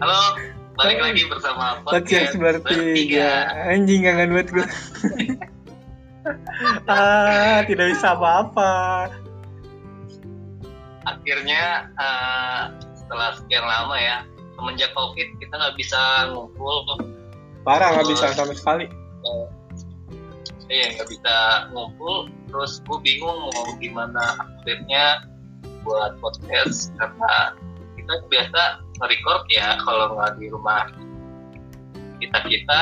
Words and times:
Halo, 0.00 0.32
balik 0.80 0.96
lagi 0.96 1.28
bersama 1.28 1.84
podcast 1.84 2.32
bertiga. 2.40 3.52
Anjing 3.68 4.00
kangen 4.00 4.32
banget 4.32 4.48
gue. 4.48 4.64
ah, 6.88 7.60
tidak 7.68 7.92
bisa 7.92 8.16
apa-apa. 8.16 8.72
Akhirnya 11.04 11.92
eh, 12.00 12.62
setelah 12.96 13.36
sekian 13.36 13.60
lama 13.60 13.92
ya, 14.00 14.24
semenjak 14.56 14.88
covid 14.96 15.36
kita 15.36 15.52
nggak 15.52 15.76
bisa 15.76 16.32
ngumpul. 16.32 16.80
Parah 17.60 18.00
nggak 18.00 18.08
bisa 18.08 18.32
sama 18.32 18.56
sekali. 18.56 18.88
Eh, 18.88 19.46
Iya 20.72 20.96
nggak 20.96 21.12
bisa 21.12 21.68
ngumpul. 21.76 22.32
Terus 22.48 22.80
gue 22.88 22.98
bingung 23.04 23.52
mau 23.52 23.68
gimana 23.76 24.40
update-nya 24.40 25.28
buat 25.84 26.16
podcast 26.24 26.88
karena 26.96 27.52
kita 28.00 28.16
biasa 28.32 28.88
nge-record 29.00 29.42
ya 29.48 29.80
kalau 29.80 30.12
nggak 30.12 30.36
di 30.36 30.46
rumah 30.46 30.84
kita 32.18 32.38
kita 32.44 32.80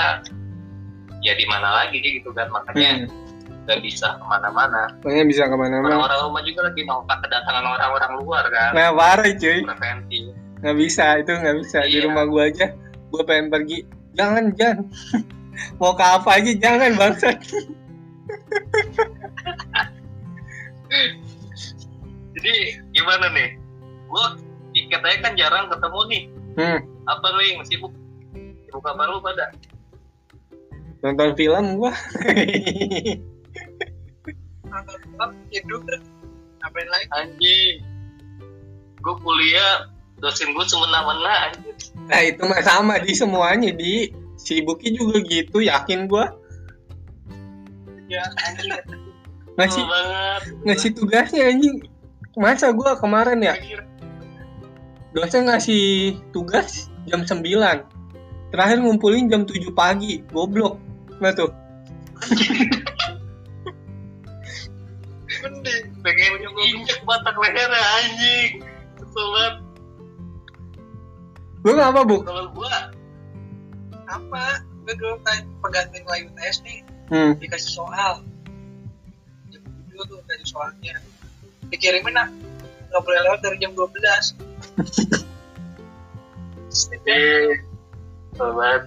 ya 1.21 1.33
di 1.33 1.47
mana 1.47 1.69
lagi 1.77 1.99
gitu 1.99 2.31
kan 2.31 2.47
makanya 2.49 3.07
Hmm. 3.07 3.65
nggak 3.65 3.81
bisa 3.81 4.17
ke 4.17 4.25
mana-mana 4.25 4.89
Pokoknya 4.99 5.25
bisa 5.25 5.43
ke 5.45 5.53
mana-mana. 5.53 5.93
orang-orang 5.95 6.21
rumah 6.25 6.43
juga 6.43 6.61
lagi 6.65 6.83
nolak 6.83 7.19
kedatangan 7.21 7.65
orang-orang 7.69 8.13
luar 8.19 8.45
kan 8.49 8.71
Nah 8.73 8.89
parah 8.91 9.29
cuy. 9.31 9.59
preventif 9.63 10.25
Nggak 10.59 10.77
bisa 10.77 11.05
itu 11.17 11.31
nggak 11.31 11.57
bisa 11.59 11.79
di 11.83 11.95
Iya. 11.95 12.05
rumah 12.09 12.25
gue 12.27 12.43
aja. 12.45 12.67
Gue 13.09 13.23
pengen 13.23 13.47
pergi. 13.49 13.79
Jangan 14.13 14.51
jangan. 14.53 14.91
Mau 15.79 15.93
ke 15.93 16.03
apa 16.03 16.31
aja 16.35 16.51
jangan 16.57 16.91
bangsat. 16.97 17.39
jadi 22.35 22.55
gimana 22.91 23.27
nih 23.31 23.49
gua 24.07 24.35
tiket 24.89 25.05
aja 25.05 25.19
kan 25.21 25.33
jarang 25.37 25.69
ketemu 25.69 26.01
nih. 26.09 26.23
Hmm. 26.57 26.81
apa 27.05 27.27
lu 27.37 27.41
yang 27.45 27.61
sibuk? 27.69 27.93
Sibuk 28.65 28.85
apa 28.89 29.05
lu 29.13 29.21
pada 29.21 29.53
Nonton 31.05 31.31
film 31.37 31.79
gue. 31.79 31.93
nonton 34.67 34.97
film 35.05 35.31
tidur. 35.53 35.85
Ngapain 36.65 36.89
lagi? 36.89 37.07
Anjing. 37.15 37.77
Gua 38.99 39.15
kuliah 39.23 39.87
dosen 40.19 40.51
gua 40.57 40.67
semena-mena 40.67 41.53
anjing. 41.53 41.77
Nah 42.09 42.21
itu 42.25 42.43
mah 42.49 42.65
sama 42.65 42.97
di 42.99 43.13
semuanya 43.13 43.71
di. 43.71 44.11
Sibuknya 44.39 44.95
juga 44.95 45.19
gitu 45.27 45.59
yakin 45.61 46.07
gue 46.07 46.25
ya 48.09 48.23
anjing. 48.49 48.71
Ngasih 49.59 49.85
ngasih 50.65 50.91
tugasnya 50.95 51.43
anjing. 51.53 51.85
Masa 52.39 52.71
gue 52.71 52.91
kemarin 53.03 53.43
ya 53.43 53.55
dosen 55.19 55.51
ngasih 55.51 56.15
tugas 56.31 56.87
jam 57.11 57.27
9 57.27 57.43
terakhir 58.55 58.79
ngumpulin 58.79 59.27
jam 59.27 59.43
7 59.43 59.75
pagi. 59.75 60.23
Goblok. 60.31 60.79
Nah 61.19 61.35
tuh? 61.35 61.51
Mending. 65.43 65.85
Pengen 66.07 66.33
injek 66.79 67.03
batang 67.03 67.35
lehernya 67.35 67.83
anjing. 67.99 68.63
Kesel 68.95 69.27
banget. 69.35 69.55
Gue 71.59 71.73
nggak 71.75 71.91
apa 71.91 72.01
bu? 72.07 72.17
Kalau 72.23 72.47
gua 72.55 72.95
apa? 74.07 74.63
Gue 74.87 74.95
dulu 74.95 75.19
penggantiin 75.59 76.07
lagi 76.07 76.31
UTS 76.31 76.63
nih. 76.63 76.79
Hmm. 77.09 77.33
dikasih 77.41 77.73
soal. 77.73 78.23
Jam 79.51 79.63
tujuh 79.67 80.05
tuh 80.07 80.23
kasih 80.31 80.47
soalnya. 80.47 80.95
Dikirimin 81.75 82.15
nak 82.15 82.31
nggak 82.89 83.03
boleh 83.05 83.21
lewat 83.27 83.41
dari 83.45 83.57
jam 83.61 83.75
12 83.77 84.48
banget 88.39 88.83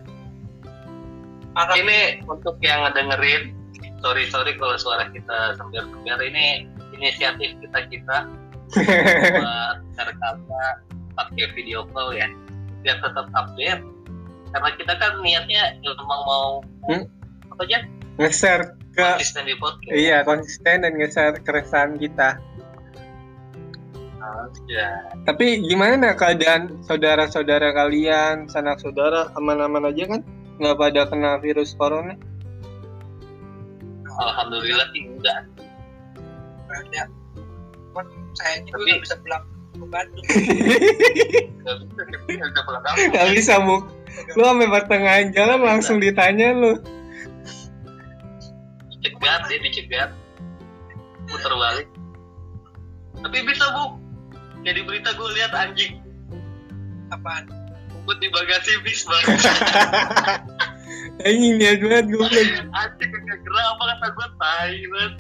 Parah. 1.52 1.76
ini 1.76 2.24
untuk 2.24 2.56
yang 2.64 2.88
ngedengerin 2.88 3.52
sorry 4.00 4.24
sorry 4.32 4.56
kalau 4.56 4.80
suara 4.80 5.12
kita 5.12 5.60
sambil 5.60 5.84
sambil 5.92 6.18
ini 6.24 6.66
inisiatif 6.96 7.60
kita 7.60 7.80
kita 7.92 8.18
buat 9.36 9.78
rekamnya 10.00 10.66
pakai 11.20 11.52
video 11.52 11.84
call 11.92 12.16
ya 12.16 12.32
biar 12.82 12.98
tetap 13.04 13.28
update 13.36 13.84
karena 14.52 14.70
kita 14.80 14.94
kan 14.96 15.14
niatnya 15.20 15.64
memang 15.84 16.22
mau 16.24 16.48
Hmm? 16.82 17.06
apa 17.54 17.62
aja 17.70 17.78
nge-share 18.18 18.74
ke 18.98 19.06
konsisten 19.06 19.46
di 19.46 19.54
podcast 19.62 19.94
iya 19.94 20.26
konsisten 20.26 20.82
dan 20.82 20.98
nge-share 20.98 21.38
keresahan 21.46 21.94
kita 22.02 22.42
tapi 25.26 25.66
gimana 25.66 25.98
nah 25.98 26.14
keadaan 26.14 26.82
saudara-saudara 26.86 27.74
kalian 27.74 28.46
sanak 28.48 28.78
saudara 28.78 29.34
aman-aman 29.38 29.90
aja 29.90 30.18
kan? 30.18 30.22
Nggak 30.62 30.78
pada 30.78 31.02
kena 31.10 31.32
virus 31.42 31.74
corona? 31.74 32.14
Alhamdulillah 34.22 34.88
sih 34.94 35.10
enggak. 35.10 35.50
Ada. 36.70 37.10
Cuman 37.90 38.06
saya 38.38 38.62
juga 38.62 38.78
Tapi- 38.78 38.86
nggak 38.86 39.02
bisa 39.02 39.16
pulang 39.26 39.44
ke 39.72 39.86
Bandung. 39.90 40.26
Nggak 41.62 41.76
bisa 41.82 42.02
nggak 42.06 42.22
bisa 42.30 42.62
pulang 42.62 42.82
kampung. 42.86 43.10
Nggak 43.10 43.28
bisa 43.34 43.54
bu. 43.58 43.78
Lu 44.38 44.44
sampai 44.46 44.70
pertengahan 44.70 45.28
jalan 45.34 45.60
langsung 45.66 45.98
ditanya 45.98 46.54
lu. 46.54 46.78
Dicegat 49.02 49.42
ya 49.50 49.58
dicegat. 49.66 50.10
Putar 51.26 51.54
balik. 51.58 51.88
Tapi 53.22 53.38
bisa 53.50 53.66
bu 53.74 54.01
jadi 54.62 54.80
berita 54.86 55.10
gue 55.18 55.30
lihat 55.38 55.52
anjing. 55.54 56.02
Apaan? 57.10 57.50
Ngumpet 57.92 58.18
di 58.22 58.28
bagasi 58.34 58.72
bis 58.82 59.06
banget 59.10 59.40
ini 61.30 61.48
lihat 61.62 61.78
banget 61.86 62.06
gue 62.10 62.26
anjing 62.74 63.10
kagak 63.14 63.40
gerak 63.46 63.66
apa 63.78 63.84
kata 63.94 64.08
gue 64.10 64.28
tai 64.42 64.80
banget 64.90 65.14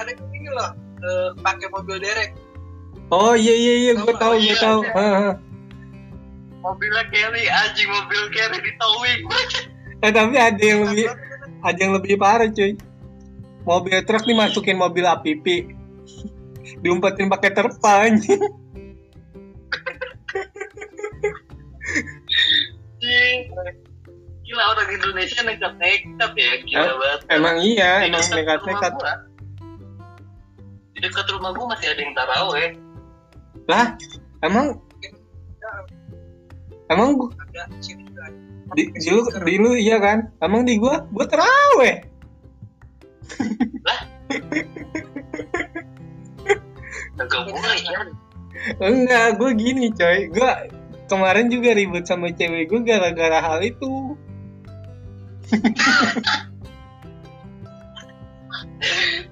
ada 0.00 0.10
yang 0.10 0.34
ini 0.34 0.50
loh 0.50 0.70
eh, 1.02 1.28
pakai 1.42 1.68
mobil 1.70 1.96
derek. 2.02 2.30
Oh 3.12 3.36
iya 3.36 3.54
iya 3.54 3.74
iya 3.86 3.92
gue 3.98 4.14
tahu 4.16 4.34
gue 4.40 4.56
tahu. 4.56 4.80
Ah. 4.96 5.36
mobilnya 6.62 7.02
carry 7.10 7.44
anjing 7.50 7.90
mobil 7.90 8.22
carry 8.30 8.58
di 8.62 8.72
towing. 8.78 9.20
Eh 10.02 10.10
tapi 10.10 10.34
ada 10.38 10.62
yang 10.62 10.80
lebih 10.86 11.06
ada 11.62 11.78
yang 11.78 11.92
lebih 11.94 12.14
parah 12.18 12.48
cuy. 12.50 12.74
Mobil 13.62 13.98
truk 14.02 14.26
dimasukin 14.26 14.74
mobil 14.74 15.06
APP 15.06 15.70
diumpetin 16.80 17.26
pakai 17.26 17.50
anjing 17.52 18.38
anjing. 23.02 23.38
Gila 24.42 24.62
orang 24.74 24.88
Indonesia 24.90 25.38
nekat-nekat 25.42 26.30
ya 26.34 26.52
gila 26.66 26.82
Eh, 26.82 26.94
banget. 26.98 27.20
Emang 27.30 27.56
iya 27.58 27.90
Di 28.00 28.06
emang 28.10 28.26
nekat-nekat 28.30 28.92
di 30.92 30.98
dekat 31.00 31.26
rumah 31.32 31.50
gua 31.56 31.66
masih 31.72 31.88
ada 31.88 32.00
yang 32.04 32.14
taraweh. 32.14 32.68
Lah 33.66 33.86
emang 34.44 34.76
emang 36.86 37.08
gua- 37.16 37.32
di, 38.72 38.88
di 38.92 39.08
lu 39.08 39.22
di 39.42 39.54
lu 39.56 39.70
iya 39.74 39.96
kan? 39.98 40.30
Emang 40.38 40.62
di 40.64 40.76
gua 40.76 41.02
gua 41.10 41.24
teraweh 41.26 41.96
kagak 47.16 47.42
boleh 47.48 47.80
kan 47.88 48.08
enggak 48.80 49.36
gua 49.40 49.50
gini 49.52 49.92
coy. 49.92 50.28
Gua 50.32 50.68
kemarin 51.08 51.48
juga 51.52 51.76
ribut 51.76 52.04
sama 52.08 52.32
cewek 52.32 52.68
gua 52.72 52.80
gara-gara 52.84 53.38
hal 53.40 53.60
itu. 53.64 54.16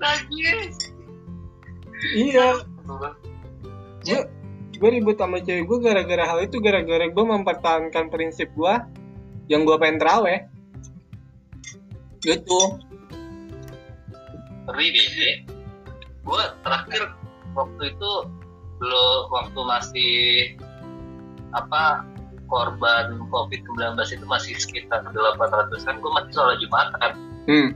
Nangis 0.00 0.76
iya. 2.16 2.60
Gua 2.84 3.16
gua 4.80 4.90
ribut 4.90 5.16
sama 5.20 5.40
cewek 5.40 5.64
gua 5.68 5.78
gara-gara 5.80 6.24
hal 6.24 6.38
itu 6.44 6.56
gara-gara 6.60 7.06
gua 7.12 7.24
mempertahankan 7.38 8.08
prinsip 8.12 8.52
gua 8.56 8.88
yang 9.48 9.64
gua 9.64 9.80
pengen 9.80 10.00
teraweh 10.00 10.48
gitu. 12.20 12.60
Ngeri 14.68 14.86
deh 14.92 15.34
gue 16.20 16.42
terakhir 16.62 17.02
waktu 17.54 17.82
itu 17.94 18.12
belum 18.80 19.20
waktu 19.28 19.60
masih 19.60 20.12
apa 21.52 22.06
korban 22.50 23.20
COVID-19 23.30 23.94
itu 24.10 24.26
masih 24.26 24.54
sekitar 24.58 25.06
800-an 25.06 26.02
gue 26.02 26.10
masih 26.10 26.32
sholat 26.34 26.58
Jumatan. 26.58 27.12
Hmm. 27.46 27.70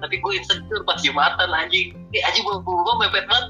Tapi 0.00 0.14
gue 0.20 0.32
insecure 0.36 0.84
pas 0.84 1.00
Jumatan 1.04 1.52
anjing. 1.52 1.92
Ini 2.12 2.18
anjing 2.24 2.44
gue 2.44 2.56
gue 2.64 2.94
mepet 3.02 3.24
banget 3.28 3.46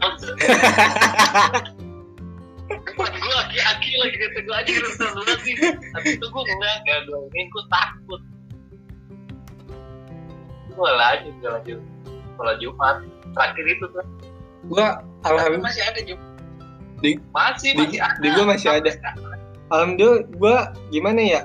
gue 2.96 3.36
aki-aki 3.46 3.90
lagi 4.02 4.16
kata 4.18 4.38
gue 4.42 4.54
anjing 4.54 4.76
rusak 4.82 5.10
banget 5.14 5.38
sih. 5.46 5.54
Tapi 5.94 6.08
itu 6.18 6.26
gue 6.26 6.42
enggak 6.42 6.74
enggak 6.82 6.98
gue 7.06 7.18
ini 7.34 7.44
gue 7.50 7.64
takut. 7.70 8.20
Gue 10.74 10.90
lanjut 10.90 11.34
gue 11.38 11.50
lanjut. 11.50 11.80
Sholat 12.36 12.56
Jumat. 12.58 12.96
Terakhir 13.36 13.64
itu 13.68 13.84
tuh 13.92 14.06
gua 14.68 15.00
alhamdulillah 15.24 15.70
masih 15.70 15.84
ada 15.84 16.00
juga 16.02 16.24
di 17.00 17.10
masih 17.30 17.70
Di- 17.74 17.78
masih 17.80 18.00
ada. 18.00 18.18
di 18.20 18.28
gua 18.32 18.44
masih 18.48 18.68
ada. 18.72 18.90
alhamdulillah 19.68 20.22
gue 20.30 20.56
gimana 20.94 21.20
ya? 21.20 21.42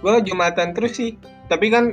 Gue 0.00 0.16
jumatan 0.24 0.72
terus 0.72 0.96
sih. 0.96 1.20
Tapi 1.52 1.68
kan 1.68 1.92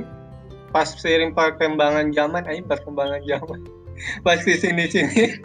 pas 0.72 0.88
seiring 0.88 1.36
perkembangan 1.36 2.12
zaman 2.12 2.44
aja 2.48 2.64
perkembangan 2.64 3.20
zaman. 3.24 3.60
Pas 4.24 4.40
di 4.40 4.54
sini 4.56 4.88
sini. 4.88 5.36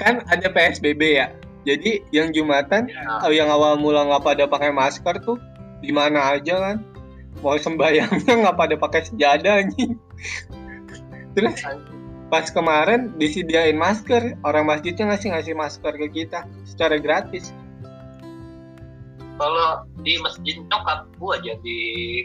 Kan 0.00 0.24
ada 0.26 0.48
psbb 0.48 0.98
ya? 0.98 1.30
Jadi 1.62 2.00
yang 2.10 2.32
jumatan 2.32 2.88
Ya. 2.88 3.20
oh, 3.20 3.30
yang 3.30 3.46
awal 3.46 3.76
mula 3.76 4.08
nggak 4.08 4.24
pada 4.24 4.44
pakai 4.48 4.72
masker 4.72 5.20
tuh 5.22 5.36
di 5.84 5.92
mana 5.92 6.34
aja 6.34 6.56
kan? 6.58 6.76
Mau 7.44 7.54
sembayangnya 7.54 8.26
nggak 8.26 8.56
pada 8.58 8.74
pakai 8.74 9.06
sejadah 9.06 9.62
anjing. 9.62 9.94
Terus 11.38 11.62
pas 12.30 12.46
kemarin 12.48 13.10
disediain 13.18 13.74
masker. 13.76 14.38
Orang 14.46 14.70
masjidnya 14.70 15.10
ngasih 15.10 15.34
ngasih 15.34 15.54
masker 15.58 15.92
ke 15.98 16.06
kita 16.14 16.46
secara 16.62 16.96
gratis. 16.96 17.50
Kalau 19.36 19.84
di 20.06 20.16
masjid 20.22 20.62
nyokap 20.70 21.10
gua 21.18 21.36
aja 21.36 21.58
di 21.60 21.78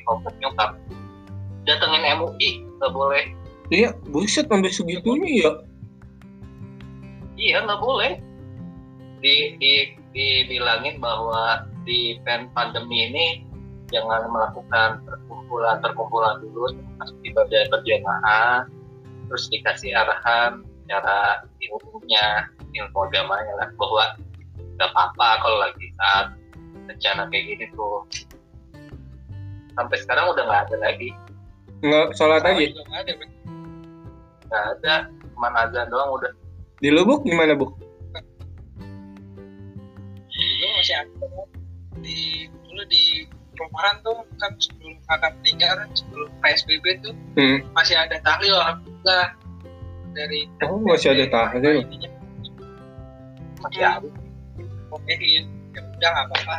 komplek 0.05 0.37
nyokap. 0.39 0.77
Datengin 1.65 2.05
MUI 2.21 2.61
nggak 2.77 2.93
boleh. 2.93 3.33
Iya 3.73 3.97
buset 4.13 4.45
sampai 4.45 4.69
segitunya 4.69 5.29
ya. 5.41 5.51
Iya 7.35 7.57
nggak 7.65 7.81
boleh. 7.81 8.21
Di, 9.25 9.57
di 9.57 9.73
dibilangin 10.15 11.01
bahwa 11.01 11.65
di 11.83 12.21
pen 12.23 12.47
pandemi 12.55 13.09
ini 13.11 13.25
jangan 13.91 14.29
melakukan 14.31 15.01
perkumpulan 15.03 15.77
perkumpulan 15.83 16.41
dulu 16.41 16.71
masuk 16.97 17.17
ibadah 17.21 17.61
berjamaah 17.69 18.65
terus 19.29 19.49
dikasih 19.49 19.91
arahan 19.93 20.61
cara 20.85 21.41
ilmunya 21.57 22.45
ilmu 22.77 22.99
agamanya 23.09 23.53
lah 23.57 23.69
bahwa 23.79 24.03
nggak 24.77 24.89
apa-apa 24.91 25.27
kalau 25.41 25.57
lagi 25.63 25.87
saat 25.97 26.27
bencana 26.85 27.25
kayak 27.33 27.43
gini 27.49 27.65
tuh. 27.73 28.05
Sampai 29.75 29.97
sekarang 29.99 30.31
udah 30.31 30.43
nggak 30.45 30.61
ada 30.69 30.77
lagi. 30.79 31.09
Nggak 31.81 32.15
sholat 32.15 32.45
juga 32.45 32.81
nggak 32.85 33.01
ada 33.01 33.13
nggak 34.45 34.65
ada 34.77 34.95
cuman 35.33 35.53
azan 35.65 35.87
doang 35.89 36.09
udah. 36.21 36.31
Di 36.79 36.89
lubuk 36.93 37.25
gimana 37.25 37.57
bu 37.57 37.73
dulu 40.65 40.67
masih 40.81 40.95
ada 40.97 41.27
di 42.03 42.17
dulu 42.65 42.81
di 42.91 43.03
perumahan 43.55 43.95
tuh 44.03 44.17
kan 44.41 44.51
sebelum 44.59 44.97
kakak 45.07 45.31
meninggal 45.39 45.71
kan 45.79 45.89
sebelum 45.95 46.29
psbb 46.43 46.85
tuh 47.05 47.15
hmm. 47.39 47.59
masih 47.71 47.95
ada 47.95 48.17
tahlil 48.25 48.55
alhamdulillah 49.05 49.27
dari 50.15 50.39
oh 50.65 50.79
masih 50.81 51.13
ada 51.13 51.25
tahlil 51.29 51.85
masih 53.61 53.81
ada. 53.85 54.09
Komein 54.89 55.19
ya 55.21 55.41
udah 55.75 56.09
nggak 56.09 56.25
apa-apa. 56.31 56.55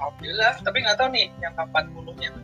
Alhamdulillah 0.00 0.52
tapi 0.64 0.76
nggak 0.82 0.96
tahu 0.98 1.08
nih 1.12 1.26
yang 1.40 1.54
40 1.56 2.20
nya 2.20 2.28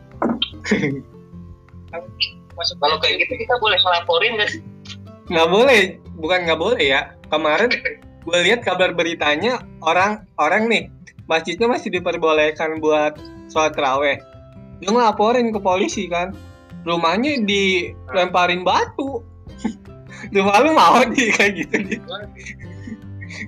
masuk 2.59 2.75
kalau 2.83 2.99
kayak 2.99 3.23
gitu 3.23 3.39
kita 3.39 3.55
boleh 3.63 3.79
ngelaporin 3.79 4.31
nggak 4.35 4.49
sih? 4.51 4.61
Nggak 5.31 5.49
boleh. 5.49 5.81
Bukan 6.19 6.39
nggak 6.43 6.59
boleh 6.59 6.83
ya. 6.83 7.01
Kemarin 7.31 7.71
gue 8.27 8.39
lihat 8.43 8.61
kabar 8.67 8.91
beritanya 8.91 9.63
orang 9.81 10.27
orang 10.37 10.67
nih 10.67 10.91
masjidnya 11.31 11.71
masih 11.71 11.89
diperbolehkan 11.93 12.83
buat 12.83 13.15
sholat 13.47 13.73
terawih. 13.73 14.19
Dia 14.83 14.89
ngelaporin 14.91 15.55
ke 15.55 15.59
polisi 15.63 16.11
kan 16.11 16.35
rumahnya 16.83 17.43
dilemparin 17.43 18.63
batu. 18.63 19.23
Rumah 20.35 20.57
lu 20.61 20.71
mau 20.75 20.99
di 21.07 21.31
kayak 21.31 21.51
gitu 21.63 21.75
di. 21.79 21.95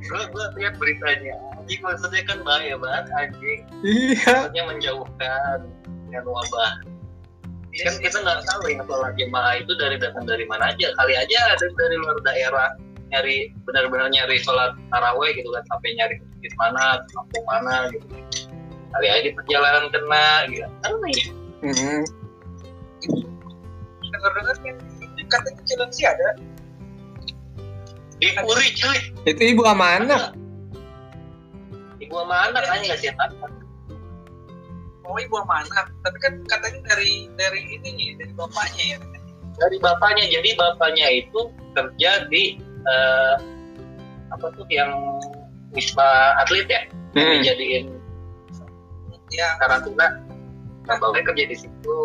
Gue 0.07 0.21
gue 0.29 0.45
lihat 0.61 0.75
beritanya. 0.79 1.35
Anjing 1.57 1.81
maksudnya 1.83 2.21
kan 2.25 2.37
bahaya 2.47 2.75
banget 2.79 3.05
anjing. 3.17 3.59
Iya. 3.83 4.49
Maksudnya 4.49 4.63
menjauhkan 4.69 5.57
dengan 6.07 6.23
wabah. 6.27 6.71
Iya 7.71 7.83
kan 7.87 7.95
kita 8.03 8.17
nggak 8.19 8.39
tahu 8.43 8.61
ya 8.67 8.83
sholat 8.83 9.13
jemaah 9.15 9.55
itu 9.63 9.71
dari 9.79 9.95
datang 9.99 10.27
dari 10.27 10.43
mana 10.47 10.75
aja. 10.75 10.91
Kali 10.95 11.13
aja 11.15 11.37
ada 11.55 11.65
dari 11.75 11.95
luar 11.99 12.17
daerah 12.23 12.69
nyari 13.11 13.51
benar-benar 13.67 14.07
nyari 14.11 14.39
sholat 14.39 14.75
taraweh 14.91 15.31
gitu 15.35 15.47
kan 15.51 15.63
sampai 15.67 15.89
nyari 15.99 16.13
ke 16.19 16.23
masjid 16.23 16.53
mana 16.59 16.83
kampung 17.11 17.45
mana 17.47 17.75
gitu. 17.95 18.05
Kali 18.91 19.07
aja 19.07 19.29
perjalanan 19.31 19.85
kena 19.91 20.27
gitu. 20.51 20.67
Kan 20.83 20.93
nih 21.03 21.19
Hmm, 21.61 22.01
dengar-dengar 24.11 24.55
kan 24.59 24.75
katanya 25.31 25.61
Cilengsi 25.63 26.03
ada. 26.03 26.29
Di 28.21 28.29
Puri 28.37 28.67
cuy. 28.77 28.99
Itu 29.25 29.41
ibu 29.55 29.65
sama 29.65 29.97
anak. 29.97 30.35
Ibu 31.97 32.13
sama 32.13 32.35
anak 32.51 32.63
aja 32.69 32.83
nggak 32.85 32.99
sih 33.01 33.09
mau 35.11 35.19
ibu 35.19 35.35
sama 35.43 35.67
anak. 35.67 35.85
Tapi 36.05 36.17
kan 36.23 36.33
katanya 36.47 36.79
dari 36.87 37.27
dari 37.35 37.61
ini 37.75 38.15
dari 38.15 38.31
bapaknya 38.37 38.83
ya. 38.95 38.97
Dari 39.59 39.77
bapaknya. 39.83 40.25
Jadi 40.31 40.49
bapaknya 40.55 41.07
itu 41.11 41.51
kerja 41.75 42.11
di 42.31 42.61
eh, 42.87 43.35
apa 44.31 44.47
tuh 44.55 44.65
yang 44.71 45.19
wisma 45.75 46.39
atlet 46.39 46.67
ya? 46.71 46.81
Yang 47.11 47.25
Hmm. 47.27 47.35
dijadiin 47.43 47.85
ya. 49.35 49.47
Karantina 49.59 50.07
nah, 50.87 50.95
bapaknya 50.95 51.23
kerja 51.33 51.43
di 51.51 51.57
situ. 51.67 51.99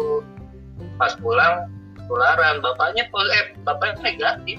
Pas 0.98 1.14
pulang 1.20 1.68
tularan 2.06 2.62
bapaknya 2.62 3.04
pol- 3.10 3.30
eh 3.30 3.54
bapaknya 3.62 4.14
negatif. 4.14 4.58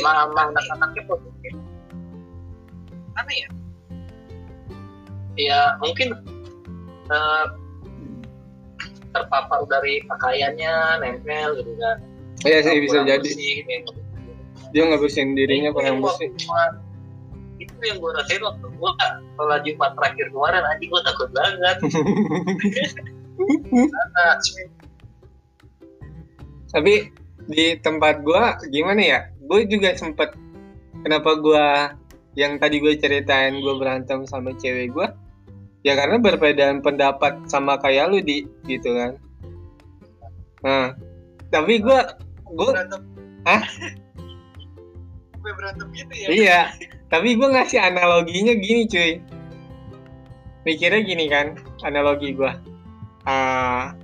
Sama 0.00 0.28
anak-anaknya 0.32 1.02
positif. 1.06 1.52
Aneh 3.16 3.36
ya? 3.36 3.48
Ya 5.38 5.60
mungkin 5.78 6.12
eh, 7.08 7.44
terpapar 9.08 9.64
dari 9.66 10.04
pakaiannya 10.04 10.72
nempel 11.00 11.56
gitu 11.56 11.72
kan. 11.78 11.96
Iya 12.44 12.58
sih 12.62 12.78
bisa 12.78 13.02
Kurang 13.02 13.08
jadi. 13.08 13.24
bersih, 13.24 13.54
dia 14.70 14.82
nggak 14.84 15.00
bersihin 15.00 15.32
dirinya 15.32 15.72
kurang 15.72 16.04
bersih 16.04 16.28
waktu 16.28 16.44
Jumat- 16.44 16.78
itu 17.58 17.74
yang 17.82 17.98
gue 17.98 18.10
rasain 18.14 18.38
waktu 18.38 18.66
gue 18.70 18.90
sholat 19.34 19.60
Jumat 19.66 19.90
terakhir 19.98 20.26
kemarin. 20.30 20.62
Aja 20.62 20.84
gue 20.84 21.00
takut 21.02 21.28
banget. 21.34 21.76
Nah, 23.38 24.34
tapi 26.72 27.12
di 27.48 27.80
tempat 27.80 28.20
gua 28.20 28.60
gimana 28.68 29.00
ya? 29.00 29.20
Gue 29.48 29.64
juga 29.64 29.96
sempet 29.96 30.36
kenapa 31.00 31.38
gua 31.40 31.96
yang 32.36 32.60
tadi 32.60 32.78
gue 32.78 32.94
ceritain 33.00 33.56
gue 33.58 33.74
berantem 33.80 34.28
sama 34.28 34.52
cewek 34.54 34.92
gua 34.92 35.10
ya 35.82 35.96
karena 35.96 36.20
berbedaan 36.20 36.84
pendapat 36.84 37.34
sama 37.48 37.80
kayak 37.80 38.12
lu 38.12 38.20
di 38.20 38.44
gitu 38.68 38.92
kan. 38.92 39.16
Nah 40.60 40.92
tapi 41.48 41.80
gua 41.80 42.14
gue 42.44 42.68
berantem. 42.68 43.00
Hah? 43.48 43.62
gue 45.42 45.52
berantem 45.56 45.88
gitu 45.96 46.12
ya? 46.12 46.28
Iya 46.28 46.60
tapi 47.08 47.40
gue 47.40 47.48
ngasih 47.48 47.80
analoginya 47.80 48.52
gini 48.60 48.84
cuy. 48.84 49.12
Mikirnya 50.68 51.00
gini 51.00 51.24
kan 51.32 51.56
analogi 51.80 52.36
gua. 52.36 52.60
Ah, 53.24 53.96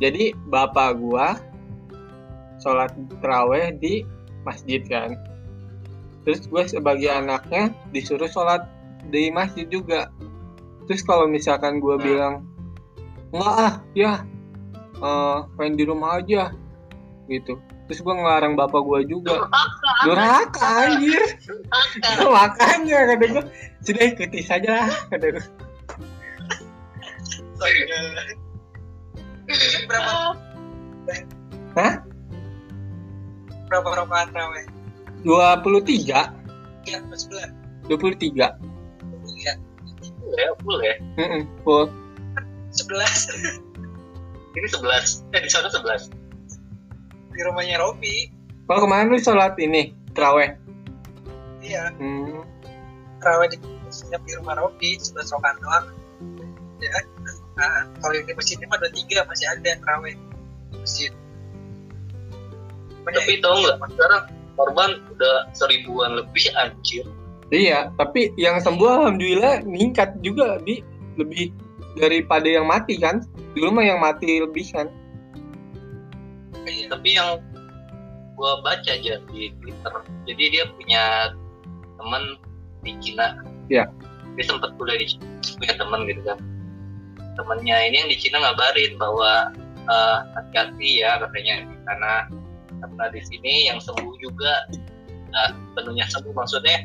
jadi 0.00 0.36
bapak 0.48 1.00
gua 1.00 1.40
sholat 2.60 2.92
terawih 3.20 3.74
di 3.76 4.04
masjid 4.44 4.80
kan. 4.84 5.16
Terus 6.24 6.44
gue 6.46 6.62
sebagai 6.68 7.08
anaknya 7.08 7.72
disuruh 7.92 8.28
sholat 8.28 8.68
di 9.08 9.32
masjid 9.32 9.64
juga. 9.66 10.12
Terus 10.84 11.00
kalau 11.04 11.24
misalkan 11.26 11.80
gue 11.80 11.96
Nah. 11.96 12.02
bilang 12.04 12.34
enggak 13.30 13.54
ah 13.56 13.74
ya 13.94 14.12
eh 15.00 15.38
main 15.56 15.74
di 15.78 15.84
rumah 15.88 16.20
aja 16.20 16.52
gitu. 17.30 17.56
Terus 17.90 18.06
gue 18.06 18.14
ngelarang 18.14 18.54
bapak 18.54 18.86
gue 18.86 19.00
juga. 19.10 19.50
Durhaka. 20.06 20.86
Anjir. 20.86 21.22
Makanya 22.22 22.98
kata 23.14 23.24
gue. 23.34 23.44
Sudah 23.82 24.04
ikuti 24.06 24.40
saja 24.46 24.86
lah 24.86 24.90
kata 25.10 25.26
gue. 25.34 25.44
Hah? 31.74 32.09
Berapa 33.70 34.04
rakaat 34.04 34.34
raweh 34.34 34.66
23 35.22 36.90
ya 36.90 36.98
pas 37.06 37.22
bulan 37.30 37.50
23 37.86 38.58
ya 39.40 39.54
ya 40.38 40.54
full 40.62 40.78
ya? 40.78 40.94
Mm-mm, 41.18 41.42
full. 41.66 41.90
sebelas. 42.70 43.26
Ini 44.54 44.66
11 44.66 45.26
eh 45.34 45.40
di 45.42 45.50
sana 45.50 45.70
11 45.70 46.10
di 47.30 47.40
rumahnya 47.46 47.82
Robi. 47.82 48.30
Kalau 48.66 48.86
kemarin 48.86 49.10
lu 49.10 49.18
sholat 49.18 49.58
ini 49.58 49.94
terawih? 50.14 50.54
Iya. 51.62 51.94
Hmm. 51.98 52.46
raweh 53.20 53.52
di 53.52 53.58
di 54.00 54.32
rumah 54.38 54.54
Robi 54.58 54.96
sebelas 55.02 55.34
rakaat 55.34 55.56
doang. 55.60 55.86
Ya. 56.80 56.94
Nah, 57.58 57.84
kalau 58.00 58.16
yang 58.16 58.24
di 58.24 58.34
masjid 58.38 58.56
ini 58.56 58.66
mah 58.70 58.80
ada 58.80 58.88
tiga 58.94 59.26
masih 59.28 59.46
ada 59.50 59.70
raweh 59.84 60.14
di 60.70 60.76
masjid. 60.78 61.12
ya 61.12 61.29
tapi 63.06 63.40
tau 63.40 63.56
nggak 63.60 63.76
sekarang 63.96 64.22
korban 64.54 64.90
udah 65.16 65.36
seribuan 65.56 66.20
lebih 66.20 66.46
anjir 66.58 67.04
Iya, 67.50 67.90
tapi 67.98 68.30
yang 68.38 68.62
sembuh 68.62 68.86
alhamdulillah 68.86 69.66
meningkat 69.66 70.14
juga 70.22 70.62
di 70.62 70.86
lebih 71.18 71.50
daripada 71.98 72.46
yang 72.46 72.70
mati 72.70 72.94
kan. 72.94 73.26
Dulu 73.58 73.74
mah 73.74 73.82
yang 73.82 73.98
mati 73.98 74.38
lebih 74.38 74.70
kan. 74.70 74.86
Iya. 76.70 76.86
tapi 76.92 77.16
yang 77.16 77.42
gua 78.38 78.60
baca 78.64 78.90
aja 78.90 79.20
di 79.32 79.52
Twitter 79.60 79.94
jadi 80.24 80.44
dia 80.52 80.64
punya 80.76 81.04
teman 82.00 82.22
di 82.86 82.92
Cina 83.02 83.36
Iya. 83.68 83.88
dia 84.38 84.44
sempat 84.46 84.72
kuliah 84.80 84.96
di 84.96 85.06
Cina 85.10 85.26
punya 85.60 85.74
teman 85.76 86.00
gitu 86.08 86.22
kan 86.24 86.38
temennya 87.36 87.76
ini 87.90 87.96
yang 88.04 88.10
di 88.10 88.18
Cina 88.18 88.38
ngabarin 88.40 88.96
bahwa 88.96 89.52
eh, 89.88 90.18
hati-hati 90.36 91.04
ya 91.04 91.20
katanya 91.20 91.54
di 91.68 91.76
sana 91.84 92.12
karena 92.80 93.04
di 93.12 93.20
sini 93.22 93.54
yang 93.68 93.78
sembuh 93.78 94.14
juga 94.18 94.66
nggak 95.30 95.48
penuhnya 95.76 96.04
sembuh 96.10 96.32
maksudnya 96.32 96.82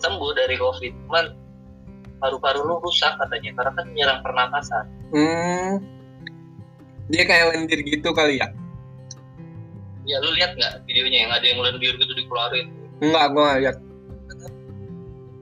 sembuh 0.00 0.30
dari 0.34 0.56
covid 0.58 0.92
cuman 1.06 1.24
paru-paru 2.18 2.60
lu 2.64 2.76
rusak 2.80 3.14
katanya 3.20 3.50
karena 3.54 3.72
kan 3.76 3.84
menyerang 3.92 4.20
pernapasan 4.24 4.84
Hmm. 5.14 5.78
Dia 7.06 7.22
kayak 7.22 7.52
lendir 7.54 7.84
gitu 7.84 8.10
kali 8.10 8.40
ya? 8.40 8.48
ya 10.04 10.16
lu 10.20 10.32
lihat 10.34 10.56
nggak 10.56 10.84
videonya 10.84 11.18
yang 11.28 11.32
ada 11.32 11.46
yang 11.46 11.60
lendir 11.60 11.94
gitu 11.96 12.12
dikeluarin 12.12 12.68
Enggak, 13.00 13.24
gua 13.32 13.42
nggak 13.48 13.60
lihat. 13.64 13.76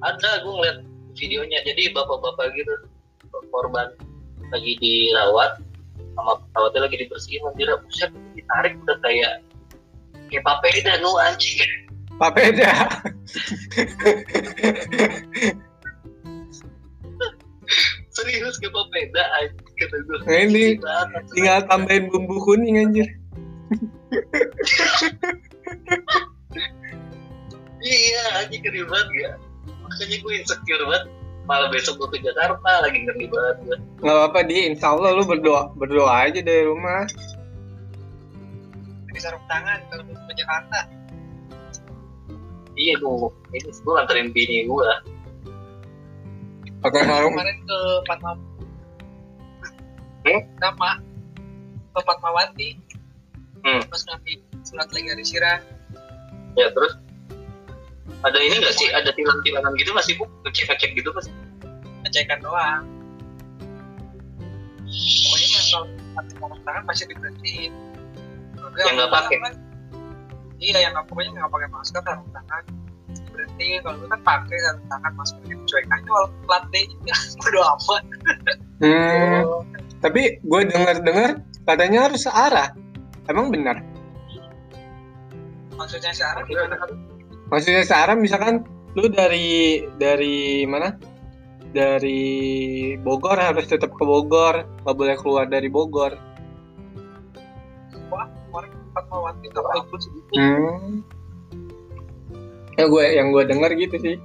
ada 0.03 0.31
gue 0.43 0.53
ngeliat 0.53 0.79
videonya 1.15 1.59
jadi 1.63 1.95
bapak-bapak 1.95 2.51
gitu 2.55 2.75
korban 3.51 3.91
lagi 4.51 4.73
dirawat 4.79 5.63
sama 6.13 6.43
perawatnya 6.53 6.81
lagi 6.85 6.97
dibersihin 7.07 7.43
anjir 7.47 7.71
buset 7.81 8.11
ditarik 8.35 8.75
udah 8.83 8.99
kayak 9.01 9.33
kayak 10.33 10.43
papeda 10.43 10.93
nu 10.99 11.13
anjing 11.21 11.61
Papeda. 12.17 12.71
serius 18.13 18.57
kayak 18.61 18.75
papeda 18.75 19.23
anjing 19.41 19.75
kata 19.79 19.97
gue 20.05 20.17
Nah, 20.23 20.39
ini. 20.39 20.65
Tinggal 21.33 21.61
tambahin 21.67 22.09
bumbu 22.13 22.37
kuning 22.45 22.77
anjir. 22.79 23.09
iya 27.83 28.23
anjing 28.39 28.61
ngeri 28.63 28.85
banget 28.87 29.09
ya 29.17 29.31
makanya 29.83 30.17
gue 30.21 30.33
insecure 30.37 30.85
banget 30.87 31.05
malah 31.43 31.69
besok 31.73 31.99
gue 31.99 32.09
ke 32.15 32.19
Jakarta 32.23 32.71
lagi 32.85 32.99
ngeri 33.03 33.27
banget 33.27 33.57
gue 33.67 33.77
Nggak 34.05 34.15
apa-apa 34.15 34.41
di, 34.47 34.57
insya 34.69 34.95
Allah 34.95 35.11
lu 35.17 35.25
berdoa 35.25 35.73
berdoa 35.75 36.27
aja 36.27 36.41
dari 36.43 36.67
rumah. 36.67 37.07
Pakai 39.13 39.29
sarung 39.29 39.45
tangan 39.45 39.77
kalau 39.93 40.09
mau 40.09 40.17
ke 40.25 40.33
Jakarta. 40.41 40.89
iya 42.81 42.97
gue 42.97 43.29
ini 43.53 43.69
gue 43.69 43.93
nganterin 43.93 44.33
bini 44.33 44.65
gue 44.65 44.89
Pakai 46.81 47.05
sarung. 47.05 47.37
Kemarin 47.37 47.59
ke 47.61 47.79
Fatma. 48.09 48.33
Hmm? 50.25 50.41
Sama. 50.57 50.91
Ke 51.93 52.01
Fatmawati. 52.09 52.69
Hmm. 53.61 53.85
Pas 53.85 54.01
ngambil 54.01 54.41
surat 54.65 54.89
lagi 54.89 55.09
hari 55.13 55.25
sirah. 55.29 55.61
ya 56.57 56.73
terus 56.73 56.97
ada 58.25 58.37
ini 58.41 58.65
nggak 58.65 58.77
sih 58.77 58.89
ada 58.97 59.13
tilang-tilangan 59.13 59.73
gitu 59.77 59.93
nggak 59.93 60.05
sih 60.09 60.17
bu 60.17 60.25
ngecek-ngecek 60.49 60.91
gitu 60.97 61.13
mas 61.13 61.29
Ngecekan 62.01 62.41
doang. 62.41 62.89
Pokoknya 64.89 65.47
yang 65.53 65.67
kalau 65.69 65.87
pakai 66.17 66.33
sarung 66.41 66.63
tangan 66.65 66.83
pasti 66.89 67.05
diberhentiin. 67.13 67.92
Yang 68.79 68.95
nggak 68.97 69.11
pakai? 69.13 69.37
apa? 69.39 69.49
Iya, 70.63 70.79
yang 70.89 70.93
nggak 70.95 71.07
pokoknya 71.11 71.31
nggak 71.37 71.53
pakai 71.53 71.69
masker 71.75 72.03
sarung 72.07 72.31
tangan 72.31 72.65
berhenti 73.33 73.81
kalau 73.81 73.97
lu 73.99 74.07
kan 74.09 74.21
pakai 74.23 74.57
sarung 74.61 74.87
tangan 74.89 75.13
maskernya 75.17 75.57
cuek 75.65 75.87
aja 75.89 76.09
walaupun 76.09 76.41
plat 76.47 76.65
D 76.71 76.75
bodo 77.41 77.61
amat 77.61 78.05
Hmm. 78.83 79.63
Tapi 80.03 80.43
gue 80.43 80.61
dengar-dengar 80.67 81.39
katanya 81.63 82.11
harus 82.11 82.27
searah. 82.27 82.75
Emang 83.31 83.55
benar? 83.55 83.79
maksudnya 85.73 86.15
sekarang 86.15 86.47
gimana 86.47 86.77
Maksudnya 87.51 87.83
searah 87.83 88.15
misalkan 88.15 88.67
lu 88.99 89.07
dari 89.07 89.83
dari 90.01 90.65
mana? 90.67 90.97
Dari 91.73 92.21
Bogor 93.01 93.41
harus 93.41 93.65
tetap 93.65 93.97
ke 93.97 94.05
Bogor, 94.05 94.67
nggak 94.85 94.97
boleh 94.97 95.17
keluar 95.17 95.45
dari 95.49 95.73
Bogor. 95.73 96.13
Sih 100.01 100.11
Hmm. 100.33 101.05
Ya 102.81 102.89
gue 102.89 103.05
yang 103.13 103.29
gue 103.37 103.45
dengar 103.45 103.71
gitu 103.77 103.97
sih. 104.01 104.17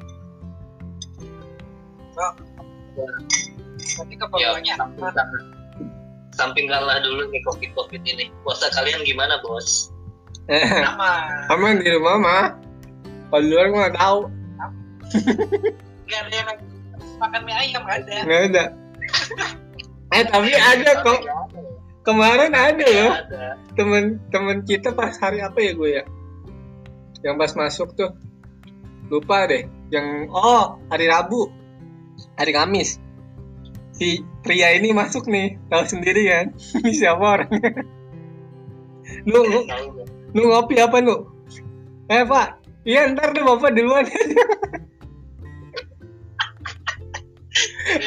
nanti 3.98 4.16
ya 4.42 4.54
sampingkan 4.78 5.28
sampingkanlah 6.34 6.98
dulu 7.02 7.30
nih 7.34 7.42
covid 7.46 7.70
covid 7.74 8.02
ini 8.06 8.30
puasa 8.46 8.70
kalian 8.74 9.02
gimana 9.06 9.42
bos 9.42 9.90
sama 10.86 11.28
Aman 11.52 11.84
di 11.84 11.92
rumah 11.92 12.16
mah. 12.16 12.46
Kalau 13.28 13.44
di 13.44 13.52
luar 13.52 13.68
gue 13.68 13.80
nggak 13.84 13.98
tahu. 14.00 14.20
nggak 16.08 16.20
ada 16.24 16.36
yang 16.40 16.50
makan 17.20 17.42
mie 17.44 17.56
ayam 17.56 17.84
ada 17.84 18.16
Nggak 18.24 18.42
ada. 18.52 18.64
Eh 20.16 20.24
tapi 20.24 20.56
ada 20.56 20.92
kok. 21.04 21.20
Kemarin 22.08 22.56
ada 22.56 22.88
loh. 22.88 23.12
ada 23.12 23.60
Temen-temen 23.76 24.64
kita 24.64 24.96
pas 24.96 25.12
hari 25.20 25.44
apa 25.44 25.60
ya 25.60 25.76
gue 25.76 25.90
ya? 25.92 26.04
Yang 27.20 27.36
pas 27.36 27.52
masuk 27.60 27.92
tuh. 28.00 28.16
Lupa 29.12 29.44
deh. 29.44 29.68
Yang 29.92 30.32
oh 30.32 30.80
hari 30.88 31.12
Rabu. 31.12 31.52
Hari 32.40 32.56
Kamis. 32.56 33.04
Si 33.92 34.24
pria 34.40 34.72
ini 34.72 34.96
masuk 34.96 35.28
nih. 35.28 35.60
Tahu 35.68 35.84
sendiri 35.84 36.32
kan? 36.32 36.56
Ini 36.80 36.92
siapa 36.96 37.20
orangnya? 37.20 37.84
Lu, 39.28 39.44
lu, 39.44 39.68
tahu 39.68 39.86
nggak? 39.92 40.08
lu 40.32 40.42
ngopi 40.48 40.76
apa 40.80 41.04
lu? 41.04 41.28
Eh 42.08 42.24
pak. 42.24 42.64
Iya 42.88 43.12
ntar 43.12 43.36
deh 43.36 43.44
bapak 43.44 43.76
duluan. 43.76 44.08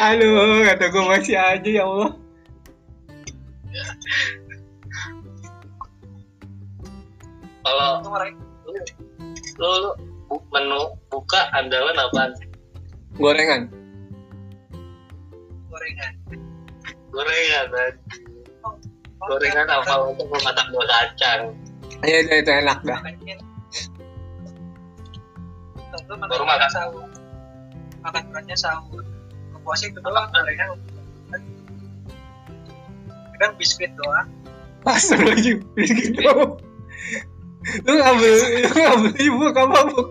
Aduh, 0.08 0.64
kata 0.64 0.88
gue 0.88 1.04
masih 1.04 1.36
aja 1.36 1.68
ya 1.68 1.84
Allah. 1.84 2.16
Kalau 7.60 7.88
lu, 8.00 8.72
lu 9.60 9.90
bu- 10.26 10.46
menu 10.50 10.80
buka 11.10 11.40
andalan 11.52 11.96
apaan 11.98 12.30
sih? 12.38 12.48
Gorengan. 13.18 13.68
gorengan 15.70 16.12
gorengan 17.14 17.66
anjing. 17.70 18.26
Oh, 18.64 18.74
gorengan 19.30 19.66
ternyata 19.70 19.86
apa 19.86 19.94
untuk 20.02 20.26
memasak 20.32 20.66
buah 20.74 20.86
kacang 20.88 21.40
Ayo 22.00 22.16
itu, 22.24 22.32
itu 22.42 22.50
enak 22.50 22.78
dah. 22.82 22.98
Baru 26.10 26.42
makan 26.42 26.48
makan. 26.48 26.70
sahur 26.72 27.06
makan 28.00 28.22
beratnya 28.32 28.56
sahur 28.56 29.04
kepuasnya 29.54 29.92
itu 29.94 30.00
doang 30.00 30.26
gorengan 30.32 30.68
kan 33.40 33.56
biskuit 33.56 33.90
doang 33.96 34.28
Pasar 34.80 35.20
lagi 35.20 35.60
gitu. 35.76 36.56
Lu 37.84 37.90
nggak 37.92 38.14
beli, 38.16 38.64
lu 38.64 38.72
nggak 38.72 38.96
beli 39.04 39.24
buk 39.28 39.52
apa 39.52 39.78
buk? 39.92 40.08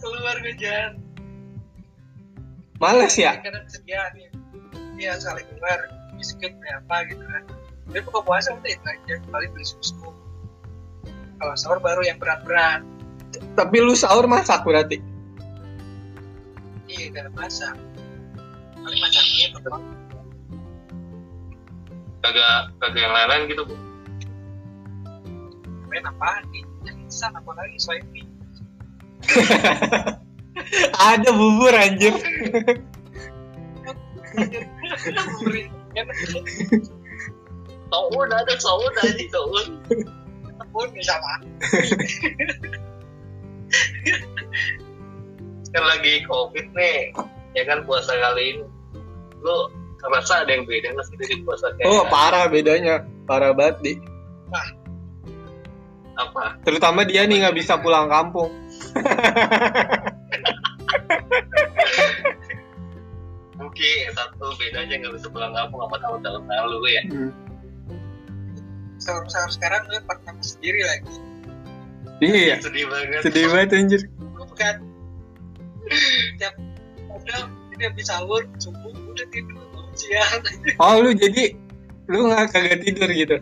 keluar 0.00 0.36
hujan 0.42 0.90
Males 2.76 3.14
ya? 3.16 3.40
kadang 3.40 3.66
sediaan 3.70 4.12
ya 4.18 4.30
iya 4.96 5.12
saling 5.20 5.44
keluar 5.54 5.78
biskuit 6.16 6.52
apa 6.66 6.96
gitu 7.10 7.22
kan 7.22 7.42
tapi 7.86 7.98
buka 8.02 8.20
puasa 8.26 8.50
udah 8.54 8.70
itu 8.70 8.86
aja 8.86 9.14
paling 9.30 9.50
beli 9.54 9.66
susu 9.66 9.94
kalau 11.36 11.54
sahur 11.54 11.78
baru 11.78 12.02
yang 12.02 12.18
berat-berat 12.18 12.82
Tapi 13.52 13.84
lu 13.84 13.92
sahur 13.92 14.24
masak 14.24 14.64
berarti? 14.64 14.96
iya 16.88 17.12
dalam 17.12 17.32
masak 17.36 17.76
paling 18.80 19.00
masaknya 19.02 19.44
itu 19.52 19.58
doang 19.62 19.84
kagak 22.26 22.74
kagak 22.82 23.00
yang 23.06 23.14
lain-lain 23.14 23.42
gitu 23.46 23.62
bu. 23.62 23.74
Main 25.86 26.04
apaan 26.10 26.42
nih? 26.50 26.64
Yang 26.82 26.96
instan 27.06 27.30
apalagi 27.38 27.78
selain 27.78 28.02
mie 28.10 28.26
Ada 30.98 31.30
bubur 31.30 31.70
anjir. 31.70 32.14
Soun 37.86 38.28
ada 38.34 38.54
soun 38.58 38.94
aja 38.98 39.24
soun 39.30 39.66
pun 40.74 40.92
bisa 40.92 41.16
lah 41.16 41.40
kan 45.76 45.82
lagi 45.84 46.24
covid 46.24 46.66
nih. 46.72 47.12
Ya 47.52 47.68
kan 47.68 47.84
puasa 47.84 48.16
kali 48.16 48.56
ini. 48.56 48.64
Lu 49.44 49.68
ngerasa 49.98 50.44
ada 50.44 50.50
yang 50.52 50.64
beda 50.64 50.88
nggak 50.92 51.06
sih 51.06 51.16
dari 51.16 51.36
puasa 51.42 51.66
kayak 51.74 51.86
Oh 51.86 52.02
parah 52.06 52.46
bedanya, 52.46 52.94
parah 53.24 53.50
banget 53.50 53.76
di. 53.82 53.92
apa 56.16 56.56
Terutama 56.64 57.04
dia 57.04 57.28
nih 57.28 57.44
nggak 57.44 57.56
bisa 57.56 57.76
pulang 57.76 58.08
kampung. 58.08 58.48
Oke, 63.56 63.90
satu 64.12 64.52
bedanya 64.56 64.94
nggak 65.00 65.14
bisa 65.16 65.28
pulang 65.28 65.52
kampung 65.52 65.80
sama 65.84 65.96
tahun-tahun 66.00 66.42
lalu 66.44 66.78
ya. 66.92 67.02
Hmm. 67.08 67.32
sahur-sahur 68.96 69.50
sekarang 69.52 69.86
gue 69.86 70.00
partner 70.02 70.34
sendiri 70.40 70.80
lagi 70.82 71.14
iya 72.18 72.56
Sedih 72.58 72.88
banget. 72.90 73.20
sedih 73.22 73.46
banget 73.52 73.70
anjir 73.76 74.02
bukan 74.34 74.74
tiap 76.40 76.54
udah 77.06 77.42
ini 77.76 77.82
habis 77.86 78.08
sahur 78.08 78.42
subuh 78.58 78.90
udah 78.90 79.26
tidur 79.30 79.62
siang. 79.96 80.40
Oh 80.78 81.00
lu 81.00 81.10
jadi 81.16 81.56
lu 82.06 82.30
nggak 82.30 82.54
kagak 82.54 82.78
tidur 82.84 83.10
gitu? 83.10 83.36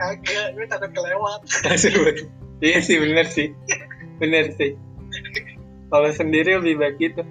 Kagak 0.00 0.46
gue 0.56 0.66
takut 0.70 0.90
kelewat. 0.94 1.40
Iya 2.64 2.78
sih 2.80 2.96
bener 2.96 3.26
sih. 3.28 3.52
Bener 4.22 4.54
sih. 4.56 4.78
Kalau 5.90 6.08
sendiri 6.14 6.56
lebih 6.62 6.80
baik 6.80 6.96
gitu. 7.02 7.22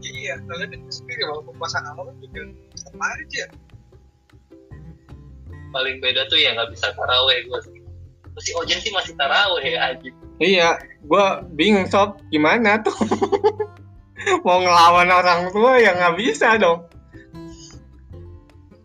Iya 0.00 0.40
kalau 0.46 0.64
sendiri 0.88 1.22
walaupun 1.28 1.54
puasa 1.58 1.82
awal 1.92 2.14
juga 2.22 2.48
sama 2.78 3.06
aja. 3.18 3.44
Paling 5.68 6.00
beda 6.00 6.24
tuh 6.32 6.38
ya 6.40 6.56
nggak 6.56 6.72
bisa 6.72 6.94
taraweh 6.96 7.44
gue. 7.44 7.60
Si 8.38 8.54
Ojen 8.54 8.78
sih 8.78 8.94
masih 8.94 9.18
taraweh 9.18 9.66
ya 9.66 9.92
anjing. 9.92 10.14
iya 10.38 10.78
gua 11.04 11.42
bingung 11.58 11.90
sob. 11.90 12.22
Gimana 12.30 12.78
tuh 12.86 12.94
mau 14.46 14.58
ngelawan 14.60 15.08
orang 15.10 15.50
tua 15.54 15.78
ya 15.78 15.94
nggak 15.94 16.16
bisa 16.18 16.58
dong. 16.58 16.86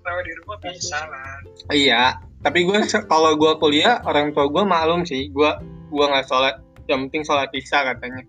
Kalau 0.03 0.21
di 0.21 0.33
rumah 0.43 0.57
bisa 0.61 0.99
lah. 1.07 1.37
Iya 1.71 2.19
tapi 2.43 2.67
gue 2.67 2.75
kalau 3.07 3.39
gua 3.39 3.55
kuliah 3.55 4.03
orang 4.03 4.35
tua 4.35 4.51
gua 4.51 4.67
maklum 4.67 5.07
sih. 5.07 5.31
Gua 5.31 5.63
gua 5.87 6.11
nggak 6.11 6.27
sholat 6.27 6.59
yang 6.91 7.07
penting 7.07 7.23
sholat 7.23 7.47
isya 7.55 7.87
katanya. 7.87 8.21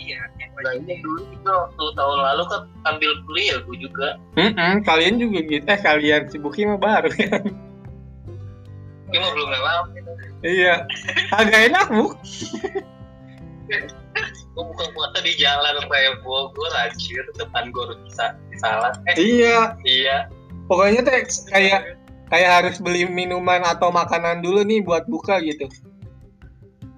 Iya 0.00 0.24
yang 0.40 0.50
Nah 0.58 0.74
ini 0.74 0.98
dulu 1.04 1.22
juga 1.30 1.70
waktu 1.70 1.84
tahun 1.94 2.18
lalu 2.18 2.42
kan 2.50 2.62
ambil 2.90 3.10
kuliah 3.30 3.62
gue 3.62 3.76
juga. 3.78 4.18
Mm-mm, 4.34 4.82
kalian 4.82 5.22
juga 5.22 5.38
gitu. 5.46 5.62
Eh 5.70 5.78
kalian 5.78 6.26
si 6.26 6.36
Buki 6.42 6.66
mah 6.66 6.82
baru. 6.82 7.14
Ya 9.08 9.18
mah 9.22 9.30
belum 9.32 9.48
ngalamin. 9.48 10.04
iya. 10.42 10.74
Agak 11.30 11.70
enak 11.70 11.86
bu 11.94 12.10
Gue 14.56 14.64
buka 14.74 14.84
puasa 14.96 15.18
di 15.22 15.36
jalan 15.38 15.76
raya 15.86 16.16
Bogor 16.24 16.72
anjir 16.74 17.22
depan 17.36 17.70
gue 17.70 17.94
bisa 18.08 18.34
salah. 18.58 18.92
Eh 19.12 19.16
iya 19.20 19.76
iya. 19.86 20.16
pokoknya 20.66 21.00
tuh 21.06 21.14
kayak 21.52 21.96
kayak 22.28 22.50
harus 22.60 22.76
beli 22.82 23.08
minuman 23.08 23.64
atau 23.64 23.88
makanan 23.88 24.44
dulu 24.44 24.60
nih 24.64 24.84
buat 24.84 25.06
buka 25.08 25.40
gitu 25.40 25.64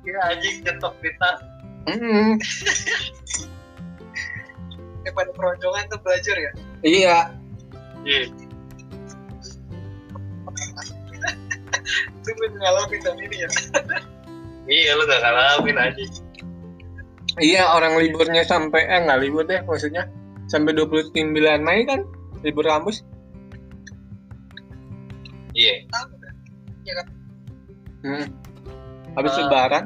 Iya 0.00 0.18
anjing 0.32 0.64
cetok 0.64 0.94
di 1.04 1.10
tas. 1.20 1.38
Mm-mm. 1.86 2.40
daripada 5.00 5.30
keroncongan 5.32 5.84
tuh 5.88 6.00
belajar 6.04 6.36
ya 6.36 6.52
iya 6.84 7.16
Iya. 8.04 8.28
itu 12.20 12.30
gue 12.32 12.48
ngalamin 12.56 13.00
ini 13.28 13.36
ya 13.44 13.48
Iya 14.70 14.90
lu 14.94 15.02
gak 15.08 15.18
ngalamin 15.24 15.76
anjing. 15.82 16.12
Iya 17.38 17.70
orang 17.70 17.94
liburnya 18.00 18.42
sampai 18.42 18.82
eh 18.90 18.98
nggak 19.06 19.20
libur 19.22 19.46
deh 19.46 19.62
maksudnya 19.62 20.10
sampai 20.50 20.74
29 20.74 21.14
Mei 21.62 21.86
kan 21.86 22.02
libur 22.42 22.66
kampus 22.66 23.06
Iya. 25.50 25.82
tahu 25.90 26.14
kan 26.18 26.34
ya 26.86 26.92
kan 26.98 27.06
hmm. 28.06 28.26
habis 29.18 29.34
Ah. 29.34 29.38
lebaran 29.46 29.84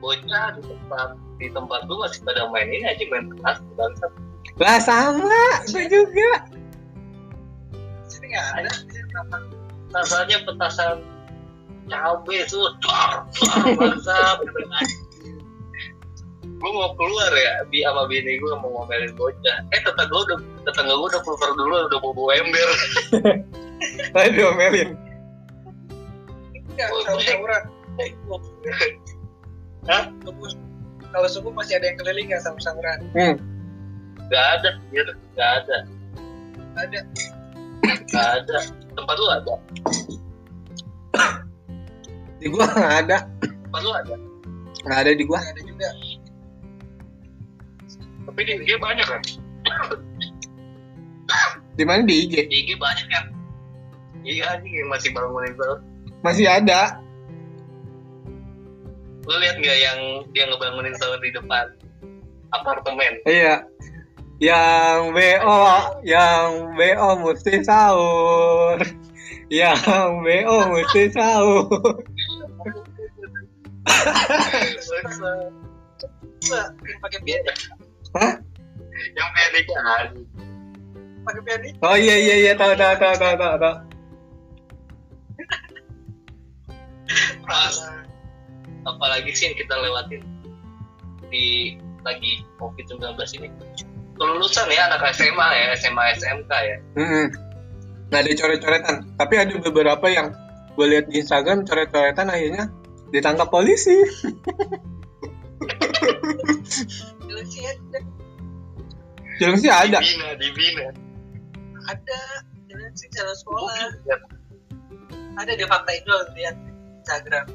Bocah 0.00 0.56
di 0.56 0.62
tempat 0.64 1.08
di 1.36 1.46
tempat 1.52 1.80
lu 1.84 2.00
masih 2.00 2.24
pada 2.24 2.48
main 2.48 2.72
ini 2.72 2.88
aja 2.88 3.04
main 3.12 3.28
petas 3.28 3.60
bangsa. 3.76 4.06
lah 4.56 4.80
sama 4.80 5.36
gue 5.68 5.84
juga 5.92 6.32
sini 8.08 8.32
nggak 8.32 8.46
ada 8.64 8.70
Rasanya 9.90 10.38
petasan 10.46 11.02
cabe 11.90 12.38
tuh 12.46 12.70
dar 12.80 13.26
dar 13.26 13.66
bangsa. 13.76 14.16
Gue 16.60 16.70
mau 16.76 16.92
keluar 16.92 17.32
ya 17.32 17.64
bi 17.72 17.80
sama 17.80 18.04
bini 18.04 18.36
gue 18.36 18.52
mau 18.60 18.68
ngomelin 18.84 19.16
bocah. 19.16 19.58
Eh 19.72 19.80
tetangga 19.80 20.12
gue 20.12 20.20
udah 20.28 20.38
tetangga 20.68 20.92
gue 20.92 21.08
udah 21.08 21.22
keluar 21.24 21.50
dulu 21.56 21.74
udah 21.88 21.98
mau 22.04 22.12
bawa 22.12 22.32
ember. 22.36 22.68
Aduh 24.20 24.52
Melin 24.52 25.10
enggak 26.80 26.88
sahur 27.04 27.20
sahuran 27.20 27.62
Hah? 29.88 30.04
subuh 30.24 30.50
kalau 31.10 31.28
subuh 31.28 31.52
masih 31.52 31.76
ada 31.76 31.92
yang 31.92 31.98
keliling 32.00 32.26
nggak 32.32 32.42
sahur 32.44 32.60
sahuran 32.60 32.98
hmm. 33.12 33.36
Gak 34.30 34.46
ada 34.62 34.70
ya 34.94 35.02
gak 35.34 35.50
ada. 35.58 35.76
Ada. 36.78 37.00
Gak 38.14 38.28
ada. 38.38 38.58
Tempat 38.94 39.16
lu 39.18 39.26
ada? 39.26 39.54
Di 42.38 42.46
gua 42.46 42.70
nggak 42.70 42.94
ada. 43.02 43.26
Tempat 43.42 43.80
lu 43.82 43.90
ada? 43.90 44.14
Nggak 44.86 44.98
ada 45.02 45.10
di 45.18 45.24
gua. 45.26 45.42
Nggak 45.42 45.50
ada 45.50 45.62
juga 45.66 45.88
tapi 48.28 48.40
di 48.44 48.52
IG 48.60 48.70
banyak 48.80 49.06
kan? 49.06 49.22
Di 51.78 51.84
mana? 51.86 52.02
Di 52.04 52.14
IG 52.26 52.34
di 52.50 52.56
IG 52.66 52.70
banyak 52.76 53.06
ya. 53.08 53.22
Iya 54.20 54.44
anjing 54.52 54.74
yang 54.76 54.88
masih 54.92 55.16
bangunin 55.16 55.56
sahur 55.56 55.80
masih 56.20 56.46
ada. 56.48 57.00
Lu 59.24 59.36
lihat 59.40 59.56
nggak 59.60 59.78
yang 59.80 59.98
dia 60.32 60.44
ngebangunin 60.48 60.94
sahur 60.96 61.20
di 61.20 61.32
depan? 61.32 61.72
Apartemen. 62.52 63.20
Iya. 63.24 63.64
Yang 64.40 65.00
BO 65.12 65.60
yang 66.04 66.72
BO 66.76 67.08
mesti 67.24 67.60
sahur. 67.64 68.80
Yang 69.52 70.12
BO 70.24 70.56
mesti 70.72 71.02
sahur. 71.12 72.00
Pakai 77.00 77.20
pianik 77.24 77.56
Hah? 78.18 78.34
yang 79.16 79.30
pendek 79.32 79.64
kan? 79.70 80.06
Pakai 81.20 81.42
pianik 81.44 81.72
oh 81.84 81.96
iya 81.96 82.16
iya 82.16 82.34
iya 82.48 82.52
tahu 82.56 82.72
tahu 82.76 82.94
tahu 82.96 83.14
tahu 83.16 83.34
tahu 83.36 83.56
tahu. 83.60 83.76
Pas 87.44 87.74
apalagi 88.86 89.30
sih 89.34 89.50
yang 89.50 89.56
kita 89.58 89.74
lewatin 89.76 90.22
di 91.28 91.76
lagi 92.02 92.42
covid 92.56 92.88
19 92.88 93.36
ini? 93.40 93.48
Kelulusan 94.16 94.68
ya 94.68 94.92
anak 94.92 95.16
SMA 95.16 95.48
ya 95.56 95.64
SMA 95.80 96.04
SMK 96.20 96.52
ya. 96.52 96.76
Mm-mm. 96.96 97.26
nggak 98.10 98.26
ada 98.26 98.32
coret-coretan. 98.36 98.96
Tapi 99.16 99.34
ada 99.38 99.54
beberapa 99.62 100.06
yang 100.10 100.34
gue 100.74 100.86
lihat 100.86 101.06
di 101.08 101.22
Instagram 101.22 101.64
coret-coretan 101.68 102.30
akhirnya 102.32 102.70
ditangkap 103.10 103.50
polisi 103.50 103.90
Jalan 109.40 109.56
sih 109.56 109.72
ada 109.72 109.72
sih 109.72 109.72
ada. 109.72 109.98
Dibina 110.04 110.36
dibina 110.36 110.86
ada. 111.88 112.20
Jalan 112.70 112.92
sih 112.94 113.08
jalan 113.10 113.34
sekolah. 113.34 113.74
Ya, 114.06 114.16
ada 115.34 115.52
di 115.58 115.64
fakta 115.66 115.90
itu 115.96 116.12
lihat 116.38 116.54
di 116.60 116.70
Instagram. 117.02 117.46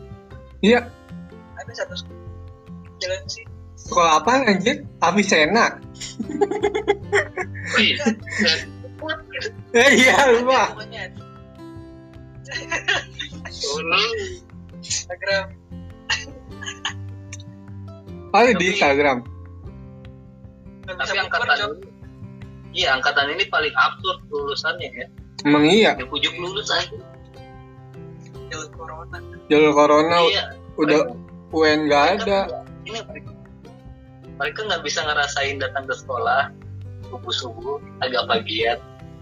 Iya. 0.60 0.80
Ada 1.56 1.71
satu 1.86 1.95
jalan 3.00 3.24
sih. 3.30 3.45
Sekolah 3.76 4.24
apa 4.24 4.50
anjir? 4.50 4.88
Avicenna 5.04 5.78
eh 9.76 9.89
iya 10.00 10.15
lupa. 10.32 10.74
Instagram. 14.82 15.45
Oh 18.34 18.52
di 18.56 18.65
Instagram 18.74 19.35
Tapi 20.86 21.17
angkatan 21.17 21.58
ini 21.58 21.89
iya 22.76 22.93
angkatan 22.93 23.34
ini 23.34 23.43
paling 23.50 23.74
absurd 23.74 24.19
lulusannya 24.30 24.89
ya. 24.93 25.08
Emang 25.45 25.63
iya? 25.65 25.91
Yang 25.98 26.12
ujuk 26.13 26.34
lulus 26.38 26.69
aja. 26.69 26.98
Jalan 28.52 28.69
corona. 28.74 29.17
Jalur 29.50 29.74
corona 29.74 30.17
iya. 30.30 30.43
udah 30.78 31.00
UN 31.56 31.88
nggak 31.88 32.04
mereka 32.19 32.26
ada. 32.26 32.39
ini 32.86 33.00
mereka 33.02 33.32
mereka 34.36 34.60
nggak 34.67 34.84
bisa 34.84 35.00
ngerasain 35.08 35.56
datang 35.58 35.88
ke 35.88 35.95
sekolah 35.95 36.52
subuh 37.08 37.34
subuh 37.34 37.78
agak 38.04 38.28
pagian 38.28 38.78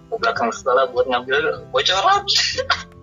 ke 0.10 0.16
belakang 0.18 0.50
sekolah 0.50 0.90
buat 0.92 1.06
ngambil 1.08 1.68
bocoran. 1.70 2.24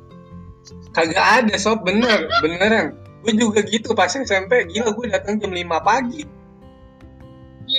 Kagak 0.97 1.47
ada 1.47 1.55
sob. 1.55 1.87
Bener 1.87 2.27
beneran. 2.43 2.99
Gue 3.21 3.37
juga 3.37 3.61
gitu 3.63 3.93
pas 3.93 4.11
SMP 4.11 4.67
gila 4.73 4.97
gue 4.97 5.07
datang 5.13 5.37
jam 5.39 5.53
5 5.53 5.61
pagi 5.85 6.40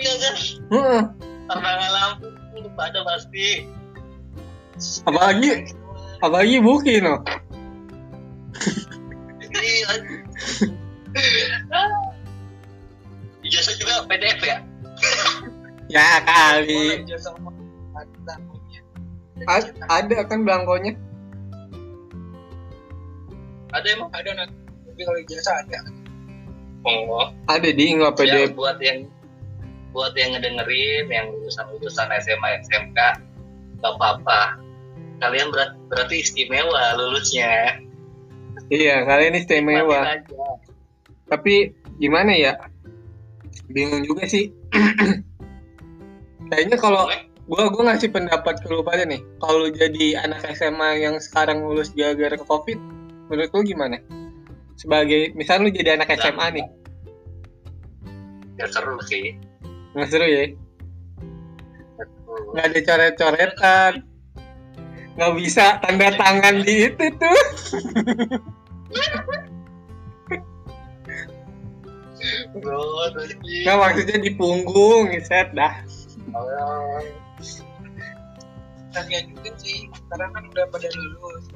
iya 0.02 0.14
kan 0.18 0.36
hmm. 0.74 1.02
Tantangan 1.52 1.92
lampu 1.92 2.32
itu 2.56 2.70
pada 2.80 3.04
pasti. 3.04 3.68
Apalagi 5.04 5.76
apalagi 6.24 6.64
bukit 6.64 7.04
no. 7.04 7.20
Ijazah 13.46 13.76
juga 13.76 14.08
PDF 14.08 14.40
ya? 14.42 14.64
Ya 15.92 16.24
kali. 16.24 17.04
A 19.44 19.60
ada 19.92 20.18
kan 20.30 20.48
belangkonya? 20.48 20.96
Ada 23.76 23.88
emang? 23.92 24.10
Ada 24.16 24.32
nanti 24.40 24.56
tapi 24.88 25.02
kalau 25.04 25.20
ijazah 25.20 25.56
ada. 25.68 25.80
Oh. 26.88 27.28
Ada 27.52 27.70
di 27.76 27.86
nggak 27.98 28.16
PDF 28.16 28.52
ya, 28.52 28.56
buat 28.56 28.78
yang 28.80 29.10
buat 29.92 30.16
yang 30.16 30.36
ngedengerin 30.36 31.06
yang 31.12 31.28
lulusan 31.32 31.68
lulusan 31.76 32.08
SMA 32.24 32.50
SMK 32.68 33.00
gak 33.82 33.94
apa-apa 33.98 34.58
kalian 35.22 35.54
berat, 35.54 35.78
berarti 35.92 36.26
istimewa 36.26 36.98
lulusnya 36.98 37.78
Iya, 38.72 39.04
kalian 39.04 39.36
istimewa. 39.36 40.24
Tapi 41.28 41.76
gimana 42.00 42.32
ya? 42.32 42.56
Bingung 43.68 44.08
juga 44.08 44.24
sih. 44.28 44.48
Kayaknya 46.52 46.80
kalau 46.80 47.08
gua 47.52 47.68
gua 47.68 47.92
ngasih 47.92 48.12
pendapat 48.16 48.64
ke 48.64 48.72
lu 48.72 48.84
pada 48.84 49.04
nih. 49.04 49.20
Kalau 49.44 49.68
jadi 49.72 50.24
anak 50.24 50.56
SMA 50.56 51.04
yang 51.04 51.20
sekarang 51.20 51.64
lulus 51.64 51.92
gara-gara 51.92 52.40
Covid, 52.40 52.80
menurut 53.28 53.52
lu 53.52 53.62
gimana? 53.68 54.00
Sebagai 54.80 55.36
misal 55.36 55.64
lu 55.64 55.72
jadi 55.72 56.00
anak 56.00 56.12
SMA 56.16 56.48
nih, 56.56 56.66
ya 58.60 58.68
seru 58.70 59.00
sih 59.10 59.36
nggak 59.92 60.08
seru 60.08 60.28
ya? 60.28 60.46
Nggak 62.52 62.66
ada 62.68 62.80
coret-coretan, 62.88 63.94
nggak 65.16 65.34
bisa 65.36 65.66
tanda 65.84 66.10
tangan 66.16 66.56
di 66.64 66.76
itu 66.88 67.06
tuh. 67.20 67.42
Nggak 73.66 73.78
maksudnya 73.80 74.18
di 74.20 74.32
punggung, 74.36 75.12
set 75.24 75.52
dah. 75.56 75.84
Dan 78.92 79.06
ya 79.08 79.20
juga 79.24 79.50
sih. 79.60 79.88
Sekarang 79.88 80.30
kan 80.36 80.44
udah 80.52 80.66
pada 80.68 80.88
lulus. 80.92 81.48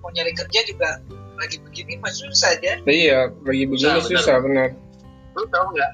Mau 0.00 0.10
nyari 0.14 0.32
kerja 0.32 0.60
juga 0.64 1.02
lagi 1.36 1.58
begini 1.66 1.98
masih 2.00 2.30
susah 2.30 2.56
aja. 2.56 2.72
Iya, 2.86 3.34
bagi 3.42 3.66
begini 3.66 3.98
Susah, 4.00 4.22
susah 4.22 4.36
benar. 4.44 4.68
lu 5.38 5.46
tau 5.54 5.70
nggak 5.70 5.92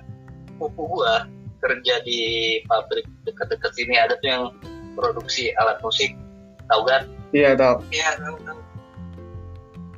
pupu 0.56 0.88
gua 0.88 1.28
kerja 1.60 1.94
di 2.04 2.20
pabrik 2.68 3.06
dekat-dekat 3.24 3.72
sini 3.74 3.94
ada 3.96 4.14
tuh 4.20 4.28
yang 4.28 4.44
produksi 4.96 5.52
alat 5.60 5.78
musik 5.80 6.12
tahu 6.68 6.84
kan 6.88 7.04
Iya. 7.34 7.58
Ya, 7.92 8.10
tahu 8.16 8.36
tahu. 8.46 8.60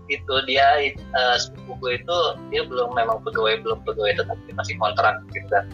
itu 0.09 0.35
dia 0.49 0.81
eh, 0.81 1.37
sepupu 1.37 1.77
gue 1.85 1.93
itu 2.01 2.19
dia 2.49 2.65
belum 2.65 2.97
memang 2.97 3.21
pegawai 3.29 3.61
belum 3.61 3.85
pegawai 3.85 4.17
tetap 4.17 4.41
dia 4.49 4.55
masih 4.57 4.75
kontrak 4.81 5.21
gitu 5.37 5.45
kan 5.53 5.69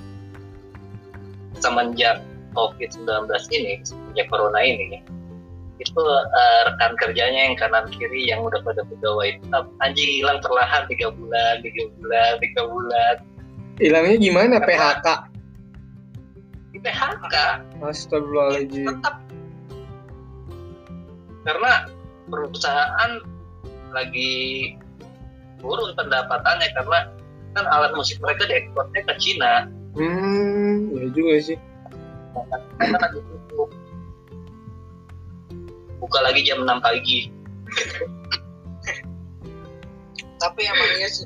semenjak 1.62 2.18
covid 2.50 2.90
19 2.90 3.30
ini 3.54 3.78
semenjak 3.86 4.26
corona 4.26 4.58
ini 4.58 4.98
itu 5.78 6.02
eh, 6.18 6.60
rekan 6.66 6.98
kerjanya 6.98 7.40
yang 7.46 7.54
kanan 7.54 7.86
kiri 7.94 8.26
yang 8.26 8.42
udah 8.42 8.58
pada 8.66 8.82
pegawai 8.82 9.38
tetap 9.38 9.70
anjing 9.86 10.10
hilang 10.18 10.42
perlahan 10.42 10.82
tiga 10.90 11.14
bulan 11.14 11.62
tiga 11.62 11.82
bulan 11.94 12.32
tiga 12.42 12.62
bulan 12.66 13.16
Hilangnya 13.74 14.16
gimana? 14.22 14.62
PHK. 14.62 15.33
PHK 16.84 17.34
Astagfirullahaladzim. 17.80 18.84
tetap. 18.92 19.14
Karena 21.44 21.72
perusahaan 22.28 23.12
lagi 23.92 24.32
turun 25.60 25.96
pendapatannya 25.96 26.68
karena 26.76 26.98
kan 27.56 27.64
alat 27.70 27.92
musik 27.96 28.20
mereka 28.20 28.44
diekspornya 28.44 29.00
ke 29.08 29.14
Cina. 29.16 29.52
Hmm, 29.96 30.90
ya 30.92 31.06
juga 31.14 31.34
sih. 31.40 31.58
karena 32.76 32.98
lagi 32.98 33.20
tutup. 33.22 33.70
Buka 36.02 36.18
lagi 36.20 36.44
jam 36.44 36.66
6 36.66 36.84
pagi. 36.84 37.30
Tapi 40.42 40.60
emang 40.68 40.90
iya 41.00 41.08
sih 41.08 41.24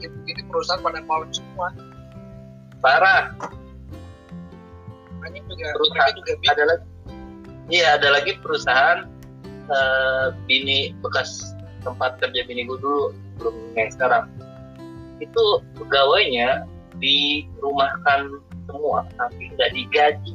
begini 0.00 0.42
perusahaan 0.48 0.80
pada 0.80 1.00
malam 1.04 1.28
semua. 1.32 1.72
parah 2.80 3.36
Makanya 5.20 5.40
juga 5.44 5.66
Perusahaan. 5.76 5.92
mereka 5.92 6.16
juga 6.16 6.32
bingung. 6.40 6.52
ada 6.56 6.64
lagi 6.64 6.86
iya 7.70 7.86
ada 8.00 8.08
lagi 8.10 8.32
perusahaan 8.40 8.98
eh, 9.68 10.26
bini 10.48 10.96
bekas 11.04 11.54
tempat 11.84 12.16
kerja 12.18 12.40
bini 12.48 12.64
gue 12.64 12.78
dulu 12.80 13.12
belum 13.40 13.54
yang 13.76 13.92
sekarang 13.92 14.24
itu 15.20 15.44
pegawainya 15.76 16.64
dirumahkan 16.98 18.40
semua 18.64 19.04
tapi 19.20 19.52
nggak 19.54 19.70
digaji 19.76 20.34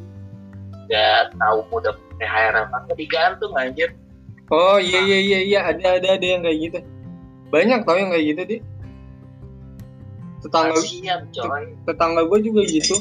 nggak 0.85 1.33
tahu 1.41 1.57
mau 1.73 1.81
dapet 1.81 2.05
THR 2.21 2.53
apa 2.69 2.75
nggak 2.85 2.97
digantung 3.01 3.53
anjir 3.57 3.89
Oh 4.53 4.77
iya 4.77 5.01
iya 5.01 5.17
iya 5.17 5.39
iya 5.41 5.59
ada 5.65 5.97
ada 5.97 6.21
ada 6.21 6.25
yang 6.25 6.45
kayak 6.45 6.57
gitu. 6.69 6.79
Banyak 7.49 7.81
tau 7.81 7.97
yang 7.97 8.13
kayak 8.13 8.25
gitu 8.29 8.41
di. 8.45 8.57
Tetangga 10.45 10.77
kasihan 10.77 11.21
coy 11.33 11.65
tetangga 11.89 12.21
gue 12.29 12.39
juga 12.45 12.61
gitu. 12.69 12.93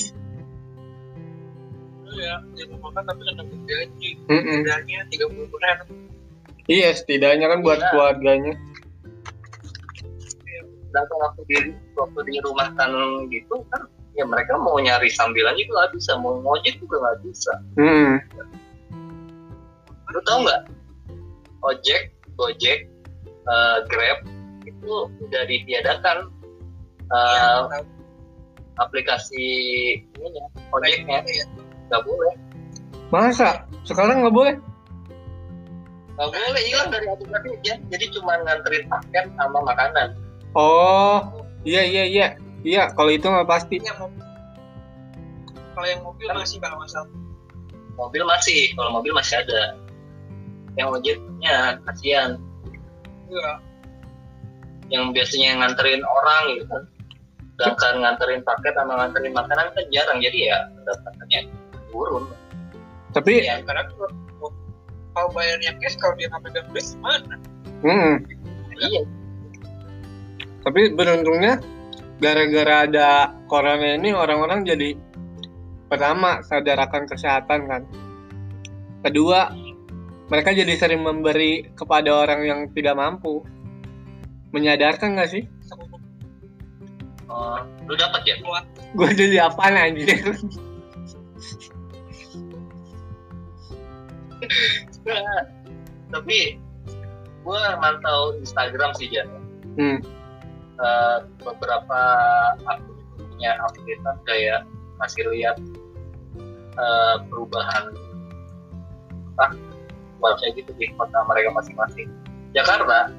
Ya 2.16 2.34
dia 2.52 2.64
mau 2.70 2.78
makan 2.86 3.02
tapi 3.04 3.20
kan 3.22 3.34
dapat 3.36 3.58
gaji 3.64 4.10
Mm-mm. 4.26 4.58
bedanya 4.60 4.98
tiga 5.08 5.26
puluh 5.28 5.48
persen 5.48 5.78
Iya 6.64 6.88
setidaknya 6.92 7.46
kan 7.46 7.60
buat 7.60 7.76
Iya. 7.76 7.88
keluarganya. 7.90 8.54
sedangkan 10.88 11.18
waktu 11.20 11.42
di 11.44 11.56
waktu 11.92 12.20
di 12.22 12.34
rumah 12.40 12.70
kan 12.72 12.90
gitu 13.26 13.66
kan 13.68 13.82
ya 14.14 14.22
mereka 14.22 14.54
mau 14.54 14.78
nyari 14.78 15.10
sambilan 15.10 15.58
juga 15.58 15.72
nggak 15.76 15.92
bisa 15.92 16.12
mau 16.16 16.38
ngojek 16.38 16.78
juga 16.78 16.96
nggak 17.02 17.18
bisa 17.20 17.52
Hmm. 17.74 18.14
lu 20.06 20.20
tau 20.22 20.38
nggak 20.40 20.62
ojek 21.66 22.14
gojek 22.38 22.86
eh, 23.44 23.78
grab 23.90 24.18
itu 24.62 24.92
udah 25.18 25.42
ditiadakan 25.44 26.30
eh, 27.04 27.58
ya, 27.68 27.78
aplikasi 28.78 29.44
ininya 30.14 30.46
ojeknya 30.70 31.26
Iya. 31.26 31.44
Nggak 31.94 32.04
boleh. 32.10 32.34
Masa? 33.14 33.70
Sekarang 33.86 34.26
nggak 34.26 34.34
boleh? 34.34 34.56
nggak 36.14 36.30
boleh 36.30 36.62
hilang 36.62 36.88
dari 36.94 37.06
aplikasi 37.10 37.48
ya. 37.66 37.74
Jadi 37.90 38.04
cuma 38.14 38.38
nganterin 38.42 38.86
paket 38.86 39.26
sama 39.34 39.58
makanan. 39.66 40.14
Oh 40.54 41.22
iya 41.66 41.82
iya 41.82 42.04
iya. 42.06 42.26
Iya 42.62 42.90
kalau 42.94 43.10
itu 43.10 43.26
nggak 43.26 43.46
pasti. 43.50 43.82
Yang 43.82 44.10
mobil. 44.10 44.22
Kalau 45.74 45.86
yang 45.90 46.02
mobil 46.06 46.28
masih 46.30 46.56
kalau 46.62 46.76
masalah 46.78 47.10
mobil 47.98 48.22
masih. 48.26 48.70
Kalau 48.78 48.90
mobil 48.94 49.12
masih 49.14 49.42
ada. 49.42 49.62
Yang 50.78 50.88
ojeknya 50.98 51.82
kasihan. 51.86 52.38
Juga 53.26 53.58
yang 54.92 55.10
biasanya 55.10 55.62
nganterin 55.62 56.02
orang 56.06 56.42
gitu 56.54 56.64
kan. 56.70 56.82
Sedangkan 57.54 57.94
nganterin 58.06 58.42
paket 58.46 58.74
sama 58.78 58.92
nganterin 59.02 59.34
makanan 59.34 59.66
kan 59.74 59.84
jarang. 59.90 60.18
Jadi 60.22 60.38
ya 60.46 60.58
pendapatannya 60.78 61.40
turun 61.94 62.26
Tapi 63.14 63.46
ya 63.46 63.62
karena 63.62 63.86
kalau 63.94 64.10
kalau 65.14 65.28
bayarnya 65.30 65.78
cash 65.78 65.94
kalau 66.02 66.18
dia 66.18 66.26
nggak 66.26 66.42
pegang 66.50 66.66
duit 66.74 66.86
gimana 66.98 67.34
hmm, 67.86 68.14
iya 68.82 69.02
tapi 70.64 70.96
beruntungnya 70.96 71.60
gara-gara 72.18 72.88
ada 72.88 73.36
corona 73.46 74.00
ini 74.00 74.16
orang-orang 74.16 74.64
jadi 74.64 74.96
pertama 75.92 76.40
sadar 76.42 76.80
akan 76.88 77.04
kesehatan 77.04 77.68
kan. 77.68 77.82
Kedua 79.04 79.52
mereka 80.32 80.56
jadi 80.56 80.72
sering 80.80 81.04
memberi 81.04 81.68
kepada 81.76 82.24
orang 82.24 82.40
yang 82.48 82.60
tidak 82.72 82.96
mampu. 82.96 83.44
Menyadarkan 84.56 85.18
gak 85.18 85.34
sih? 85.34 85.44
Oh, 87.26 87.58
lu 87.90 87.98
dapat 87.98 88.22
ya 88.22 88.38
Gue 88.94 89.10
jadi 89.12 89.50
apaan 89.50 89.74
anjir? 89.74 90.22
tapi 96.14 96.58
gue 97.44 97.62
mantau 97.78 98.36
Instagram 98.40 98.90
sih 98.96 99.10
Jan. 99.12 99.28
Hmm. 99.76 99.98
Eh, 100.74 101.18
beberapa 101.42 102.00
akun 102.66 102.94
itu 102.98 103.22
punya 103.30 103.54
updatean 103.62 104.16
kayak 104.26 104.60
masih 104.98 105.22
lihat 105.30 105.56
eh, 106.78 107.16
perubahan 107.28 107.94
apa 109.34 109.58
website 110.22 110.54
gitu 110.62 110.72
di 110.78 110.90
kota 110.94 111.18
mereka 111.28 111.52
masing-masing. 111.52 112.08
Jakarta 112.54 113.10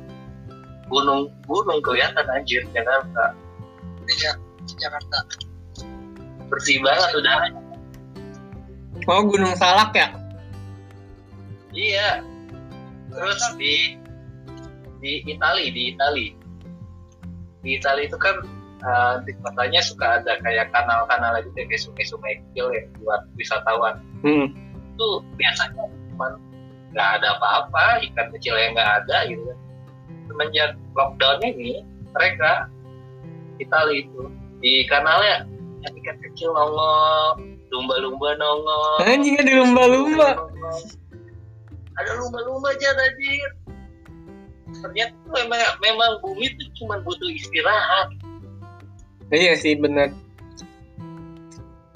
gunung 0.88 1.30
gunung 1.45 1.80
kelihatan 1.84 2.26
anjir 2.32 2.63
Jakarta. 2.71 3.36
Ya 4.21 4.34
Jakarta. 4.80 5.17
Bersih 6.45 6.78
banget 6.86 7.10
udaranya 7.17 7.65
Oh 9.06 9.21
Gunung 9.28 9.54
Salak 9.60 9.93
ya? 9.93 10.10
Iya 11.76 12.24
terus 13.12 13.42
di 13.60 14.00
di 15.04 15.22
Itali 15.30 15.70
di 15.70 15.94
Itali 15.94 16.28
di 17.62 17.70
Itali 17.78 18.08
itu 18.08 18.18
kan 18.18 18.36
uh, 18.82 19.22
di 19.24 19.32
kotanya 19.44 19.82
suka 19.84 20.24
ada 20.24 20.40
kayak 20.42 20.72
kanal-kanal 20.74 21.38
gitu 21.44 21.54
kayak 21.56 21.82
sungai-sungai 21.84 22.34
kecil 22.42 22.72
yang 22.74 22.88
buat 23.04 23.22
wisatawan 23.38 24.00
Hmm. 24.26 24.50
itu 24.98 25.08
biasanya 25.38 25.86
cuma 26.10 26.34
nggak 26.96 27.10
ada 27.22 27.38
apa-apa 27.38 28.02
ikan 28.10 28.28
kecil 28.34 28.58
yang 28.58 28.74
nggak 28.74 29.06
ada 29.06 29.18
gitu 29.30 29.44
kan. 29.46 29.60
semenjak 30.26 30.70
lockdown 30.98 31.38
ini 31.46 31.86
mereka 32.16 32.66
kita 33.62 33.78
itu 33.94 34.32
di 34.64 34.88
kanalnya 34.90 35.46
yang 35.86 35.94
ikan 36.02 36.18
kecil 36.26 36.50
nongol 36.58 37.38
lumba-lumba 37.70 38.34
nongol 38.40 38.98
Anjing 39.06 39.36
ada 39.38 39.52
lumba-lumba. 39.62 40.30
Ada 41.99 42.12
lumba-lumba 42.19 42.71
aja 42.75 42.89
anjir 42.95 43.49
ternyata 44.81 45.13
tuh 45.23 45.31
memang, 45.34 45.62
memang 45.79 46.12
bumi 46.19 46.51
tuh 46.60 46.67
cuma 46.84 46.99
butuh 47.03 47.29
istirahat 47.31 48.10
Iya 49.34 49.58
sih 49.58 49.73
benar. 49.73 50.13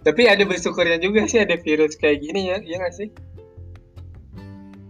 Tapi 0.02 0.26
ada 0.26 0.42
bersyukurnya 0.50 0.98
juga 0.98 1.30
sih 1.30 1.38
ada 1.46 1.62
virus 1.62 1.94
kayak 1.94 2.26
gini 2.26 2.50
ya, 2.50 2.58
iya 2.66 2.82
nggak 2.82 2.96
sih? 2.98 3.06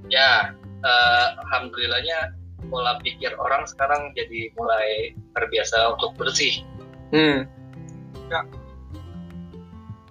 ya 0.10 0.52
eh, 0.84 1.28
alhamdulillahnya 1.46 2.34
pola 2.68 2.98
pikir 3.00 3.32
orang 3.40 3.64
sekarang 3.70 4.12
jadi 4.18 4.52
mulai 4.58 5.16
terbiasa 5.38 5.96
untuk 5.96 6.18
bersih 6.20 6.66
Hmm. 7.10 7.50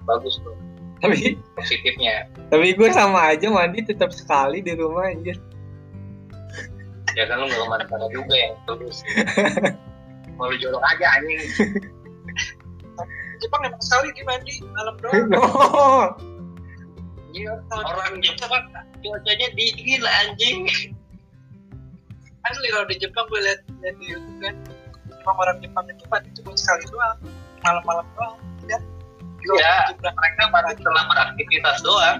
bagus 0.03 0.41
tuh 0.43 0.57
Tapi 0.99 1.39
positifnya. 1.59 2.27
tapi 2.51 2.75
gue 2.75 2.89
sama 2.91 3.35
aja 3.35 3.47
mandi 3.51 3.87
tetap 3.87 4.11
sekali 4.11 4.63
di 4.65 4.75
rumah 4.75 5.11
anjir. 5.11 5.39
ya 7.17 7.27
kan 7.27 7.43
lu 7.43 7.51
nggak 7.51 7.59
ke 7.59 7.67
mana-mana 7.67 8.07
juga 8.15 8.35
yang 8.35 8.55
terus. 8.67 9.03
Mau 10.39 10.47
lu 10.47 10.57
jorok 10.59 10.83
aja 10.87 11.07
anjing. 11.19 11.43
Jepang 13.39 13.63
emang 13.67 13.83
sekali 13.83 14.11
di 14.15 14.23
mandi 14.27 14.53
malam 14.75 14.95
doang. 15.03 15.27
No. 15.31 15.43
Iya, 17.29 17.61
orang 17.71 18.25
Jepang 18.25 18.65
cuacanya 19.05 19.49
dingin 19.53 20.01
anjing. 20.01 20.65
Asli 22.41 22.69
kalau 22.73 22.89
di 22.89 22.97
Jepang 22.97 23.29
gue 23.29 23.41
lihat 23.45 23.61
lihat 23.85 23.97
di 24.01 24.07
YouTube 24.17 24.39
kan 24.41 24.57
emang 25.13 25.37
orang 25.37 25.61
Jepang 25.61 25.85
itu 25.93 26.05
mandi 26.09 26.29
cuma 26.41 26.57
sekali 26.57 26.89
doang. 26.89 27.19
Malam-malam 27.63 28.07
doang 28.17 28.35
ya 28.65 28.81
ya 29.45 29.75
mereka 29.99 30.43
baru 30.51 30.71
setelah 30.75 31.05
beraktivitas 31.09 31.79
doang 31.83 32.19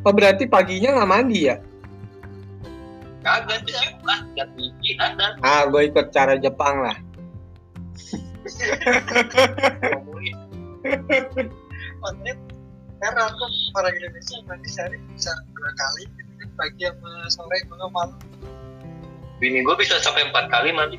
Oh 0.00 0.16
berarti 0.16 0.48
paginya 0.48 0.96
nggak 0.96 1.10
mandi 1.12 1.52
ya? 1.52 1.60
kagak 3.20 3.60
sih 3.68 3.92
lah 4.00 4.24
gak 4.32 4.48
tinggi 4.56 4.96
ada 4.96 5.36
Ah 5.44 5.68
gue 5.68 5.92
ikut 5.92 6.08
cara 6.08 6.40
Jepang 6.40 6.80
lah. 6.80 6.96
makanya 12.00 12.32
karena 13.00 13.20
aku 13.28 13.44
orang 13.76 13.92
Indonesia 14.00 14.36
mandi 14.48 14.68
sehari 14.72 14.96
bisa 15.12 15.32
dua 15.52 15.70
kali 15.76 16.04
pagi 16.56 16.88
sama 16.88 17.12
sore 17.28 17.56
sama 17.68 17.86
malam 17.92 18.16
bini 19.36 19.60
gue 19.64 19.76
bisa 19.76 20.00
sampai 20.00 20.28
empat 20.32 20.48
kali 20.48 20.72
mandi 20.72 20.96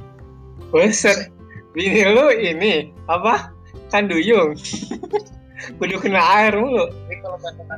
Buset. 0.72 1.28
Bini 1.76 2.04
lu 2.08 2.32
ini 2.32 2.92
apa? 3.12 3.52
Kan 3.92 4.08
duyung. 4.08 4.56
Kudu 5.78 6.02
kena 6.02 6.22
air 6.42 6.58
mulu. 6.58 6.90
ini 7.06 7.22
kalau 7.22 7.38
nggak 7.38 7.54
kena 7.54 7.76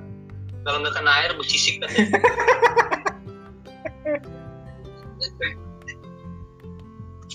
kalau 0.64 0.78
nggak 0.80 0.96
kena 0.96 1.12
air 1.20 1.36
bersisik 1.36 1.84
kan 1.84 1.92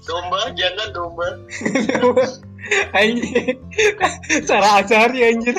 domba 0.09 0.41
jangan 0.57 0.89
domba 0.97 1.29
anjir. 2.97 3.61
Cara 4.49 4.81
asari 4.81 5.21
anjir. 5.21 5.57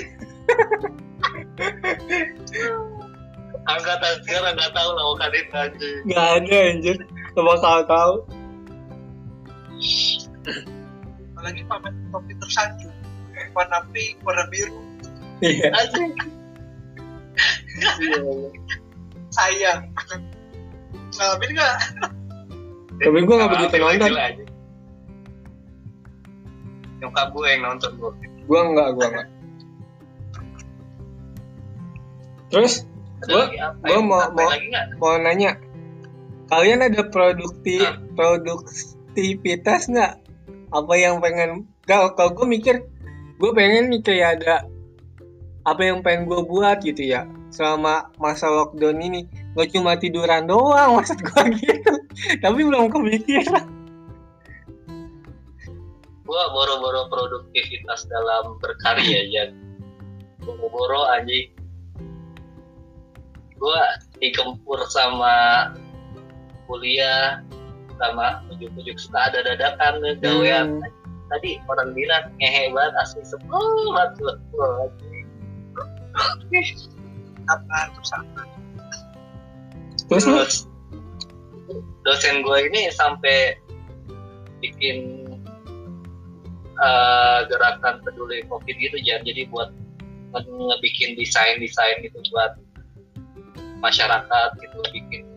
angkatan 3.70 4.14
sekarang 4.26 4.58
nggak 4.58 4.74
tahu 4.74 4.90
lah 4.98 5.06
kadit 5.22 5.48
aja 5.54 5.90
Gak 6.10 6.28
ada 6.42 6.58
anjir. 6.74 6.98
Gak 7.38 7.46
bakal 7.46 7.78
tahu. 7.86 8.14
Apalagi 11.40 11.64
pamer 11.72 11.96
topi 12.12 12.36
tersanjung 12.36 12.92
warna 13.56 13.80
pink 13.96 14.20
warna 14.28 14.44
biru 14.52 14.76
Iya. 15.40 15.72
anjing 15.80 16.12
Iya, 17.80 18.20
sayang 19.32 19.88
ngalamin 21.16 21.50
nggak 21.56 21.76
Tapi 23.00 23.20
gue 23.24 23.36
gak 23.40 23.52
begitu 23.56 23.76
nonton. 23.80 24.12
nyokap 27.00 27.28
gue 27.32 27.48
yang 27.48 27.62
nonton 27.64 27.92
gue 27.96 28.12
Gue 28.44 28.60
enggak, 28.60 28.88
gue 28.92 29.06
enggak. 29.08 29.28
Terus 32.50 32.74
gua 33.24 33.46
ya? 33.54 33.70
mau- 34.02 34.04
mau- 34.04 34.50
nggak 34.52 34.98
mau 34.98 35.16
nanya, 35.16 35.54
kalian 36.50 36.82
ada 36.82 37.06
produkti 37.06 37.78
produktivitas 38.18 39.86
nggak? 39.86 40.18
Apa 40.70 40.94
yang 40.98 41.18
pengen? 41.24 41.66
Gak, 41.90 42.14
kalau 42.14 42.34
gue 42.38 42.46
mikir, 42.46 42.86
gue 43.42 43.52
pengen 43.58 43.90
nih 43.90 44.02
kayak 44.06 44.30
ada 44.42 44.56
apa 45.68 45.82
yang 45.86 46.00
pengen 46.02 46.26
gue 46.26 46.42
buat 46.46 46.82
gitu 46.82 47.04
ya 47.04 47.26
selama 47.50 48.10
masa 48.22 48.50
lockdown 48.50 49.02
ini. 49.02 49.26
Gak 49.58 49.74
cuma 49.74 49.98
tiduran 49.98 50.46
doang 50.46 50.94
maksud 51.02 51.20
gue 51.22 51.44
gitu. 51.58 51.94
Tapi 52.44 52.60
belum 52.62 52.94
kepikiran 52.94 53.80
gue 56.30 56.44
boro-boro 56.54 57.10
produktivitas 57.10 58.06
dalam 58.06 58.62
berkarya 58.62 59.26
ya 59.26 59.50
boro-boro 60.46 61.10
anjing. 61.10 61.50
Gue 63.58 63.82
digempur 64.22 64.86
sama 64.94 65.68
kuliah 66.70 67.42
sama 68.00 68.42
ujuk-ujuk 68.50 68.98
suka 68.98 69.20
ada 69.30 69.44
dadakan 69.44 70.00
gawean 70.24 70.80
Hmm. 70.80 71.28
tadi 71.30 71.60
orang 71.70 71.94
bilang 71.94 72.26
ngehe 72.40 72.72
banget 72.74 72.94
asli 73.04 73.22
sebel 73.22 73.68
banget. 73.94 74.40
Apa 77.50 77.78
terus 77.94 78.10
apa 78.16 78.42
terus 80.10 80.26
terus? 80.26 80.56
Dosen 82.02 82.42
gue 82.42 82.60
ini 82.74 82.90
sampai 82.90 83.54
bikin 84.60 84.98
eh, 86.80 87.40
gerakan 87.46 88.02
peduli 88.02 88.42
covid 88.50 88.74
gitu 88.74 88.98
ya 89.06 89.22
jadi 89.22 89.46
buat 89.54 89.70
nge- 90.34 90.50
ngebikin 90.50 91.14
desain 91.14 91.62
desain 91.62 92.02
gitu 92.02 92.18
buat 92.34 92.58
masyarakat 93.80 94.50
gitu 94.60 94.78
bikin 94.92 95.29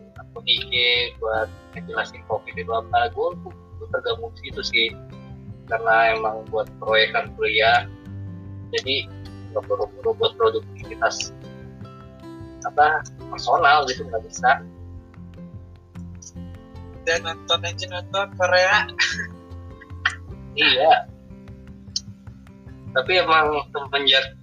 akun 0.43 0.51
IG 0.51 0.73
buat 1.19 1.47
ngejelasin 1.75 2.21
covid 2.27 2.55
itu 2.59 2.71
apa. 2.71 3.11
Gue 3.15 3.31
gue 3.79 3.87
tergabung 3.91 4.31
situ 4.35 4.61
sih 4.63 4.87
karena 5.71 6.19
emang 6.19 6.43
buat 6.51 6.67
proyekan 6.83 7.31
kuliah. 7.39 7.87
Jadi 8.75 9.07
nggak 9.53 9.63
perlu 9.69 10.11
buat 10.17 10.33
produktivitas 10.35 11.31
apa 12.67 13.03
personal 13.31 13.87
gitu 13.87 14.03
nggak 14.07 14.23
bisa. 14.27 14.59
Dan 17.03 17.19
nonton 17.23 17.59
aja 17.63 17.85
nonton 17.87 18.27
Korea. 18.35 18.77
Iya. 20.53 21.09
Tapi 22.93 23.25
emang 23.25 23.65
semenjak 23.73 24.37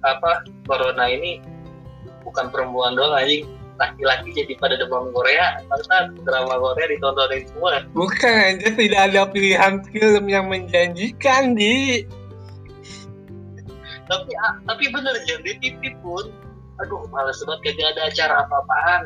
apa 0.00 0.40
corona 0.64 1.04
ini 1.04 1.36
bukan 2.24 2.48
perempuan 2.48 2.96
doang 2.96 3.12
anjing 3.12 3.44
laki-laki 3.76 4.32
jadi 4.32 4.52
pada 4.56 4.80
demam 4.80 5.12
Korea 5.12 5.60
karena 5.68 5.96
drama 6.24 6.54
Korea 6.60 6.86
ditontonin 6.88 7.44
semua. 7.48 7.84
Bukan 7.92 8.34
aja 8.34 8.68
tidak 8.72 9.00
ada 9.12 9.22
pilihan 9.28 9.84
film 9.92 10.24
yang 10.28 10.48
menjanjikan 10.48 11.52
di. 11.56 12.04
Tapi 14.06 14.30
ah, 14.38 14.54
tapi 14.64 14.84
bener 14.88 15.14
ya 15.26 15.36
di 15.42 15.52
TV 15.60 15.92
pun 16.00 16.30
aduh 16.76 17.08
males 17.08 17.40
banget 17.44 17.74
kagak 17.74 17.88
ada 17.96 18.02
acara 18.08 18.34
apa-apaan. 18.46 19.02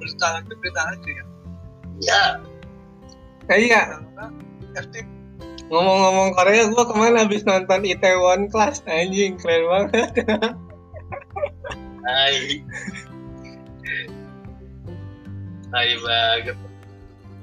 Berita 0.00 0.26
lagi 0.40 0.52
berita 0.60 0.82
lagi 0.92 1.10
ya. 1.12 1.24
Ya 2.02 2.22
nggak 3.48 3.86
FTV 4.74 5.06
ngomong-ngomong 5.72 6.36
Korea 6.36 6.68
gue 6.68 6.84
kemarin 6.92 7.16
habis 7.24 7.42
nonton 7.48 7.88
Itaewon 7.88 8.52
Class 8.52 8.84
anjing 8.84 9.40
keren 9.40 9.64
banget 9.68 10.12
Hai. 12.04 12.60
Hai 15.72 15.90
banget. 16.04 16.56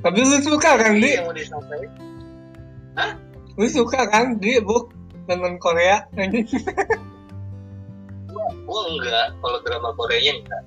Tapi 0.06 0.18
lu 0.22 0.38
suka 0.38 0.78
kan, 0.78 1.02
Di? 1.02 1.18
Yang 1.18 1.26
mau 1.26 1.34
disampaikan. 1.34 2.06
Hah? 2.94 3.12
Lu 3.58 3.66
suka 3.66 4.06
kan, 4.06 4.38
Di, 4.38 4.62
Bu? 4.62 4.86
Nonton 5.26 5.58
Korea? 5.58 6.06
gua, 8.30 8.46
gua 8.70 8.82
enggak. 8.94 9.28
Kalau 9.42 9.60
drama 9.66 9.90
Koreanya 9.98 10.46
enggak. 10.46 10.64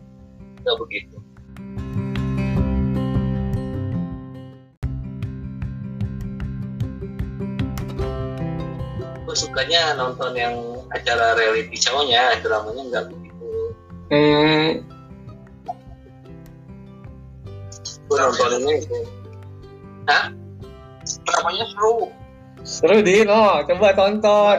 Enggak 0.58 0.76
begitu. 0.82 1.16
Gue 9.22 9.36
sukanya 9.38 9.94
nonton 9.94 10.34
yang 10.34 10.54
acara 10.90 11.38
reality 11.38 11.78
show-nya, 11.78 12.42
dramanya 12.42 12.82
enggak 12.90 13.06
gue 18.04 18.16
nontonnya 18.20 18.72
itu 18.78 18.98
Hah? 20.06 20.24
dramanya 21.24 21.64
seru 21.72 22.12
seru 22.62 22.98
di 23.02 23.26
no 23.26 23.64
coba 23.66 23.92
tonton 23.96 24.58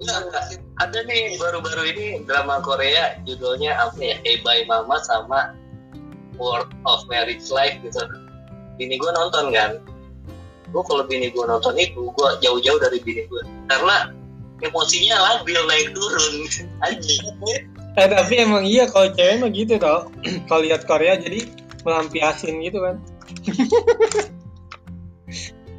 enggak. 0.00 0.56
Ada 0.80 1.04
nih 1.04 1.36
baru-baru 1.36 1.92
ini 1.92 2.06
drama 2.24 2.64
Korea 2.64 3.20
judulnya 3.28 3.76
apa 3.76 4.00
ya? 4.00 4.16
Hey 4.24 4.40
Bye 4.40 4.64
Mama 4.64 4.96
sama 5.04 5.52
World 6.40 6.72
of 6.88 7.04
Marriage 7.12 7.52
Life 7.52 7.76
gitu. 7.84 8.00
Bini 8.80 8.96
gue 8.96 9.10
nonton 9.12 9.52
kan. 9.52 9.76
Gue 10.72 10.82
kalau 10.88 11.04
bini 11.04 11.28
gue 11.28 11.44
nonton 11.44 11.76
itu, 11.76 12.08
gue 12.08 12.28
jauh-jauh 12.40 12.80
dari 12.80 12.96
bini 13.04 13.28
gue. 13.28 13.42
Karena 13.68 14.08
emosinya 14.64 15.20
labil 15.20 15.60
naik 15.68 15.92
turun. 15.92 16.34
Anjing. 16.88 17.20
Eh, 17.98 18.06
tapi 18.06 18.34
emang 18.38 18.62
iya 18.66 18.86
kalau 18.86 19.10
cewek 19.14 19.40
mah 19.42 19.50
gitu 19.50 19.74
tau 19.80 20.06
kalau 20.50 20.62
lihat 20.62 20.86
Korea 20.86 21.18
jadi 21.18 21.46
melampiasin 21.82 22.60
gitu 22.62 22.78
kan 22.84 22.96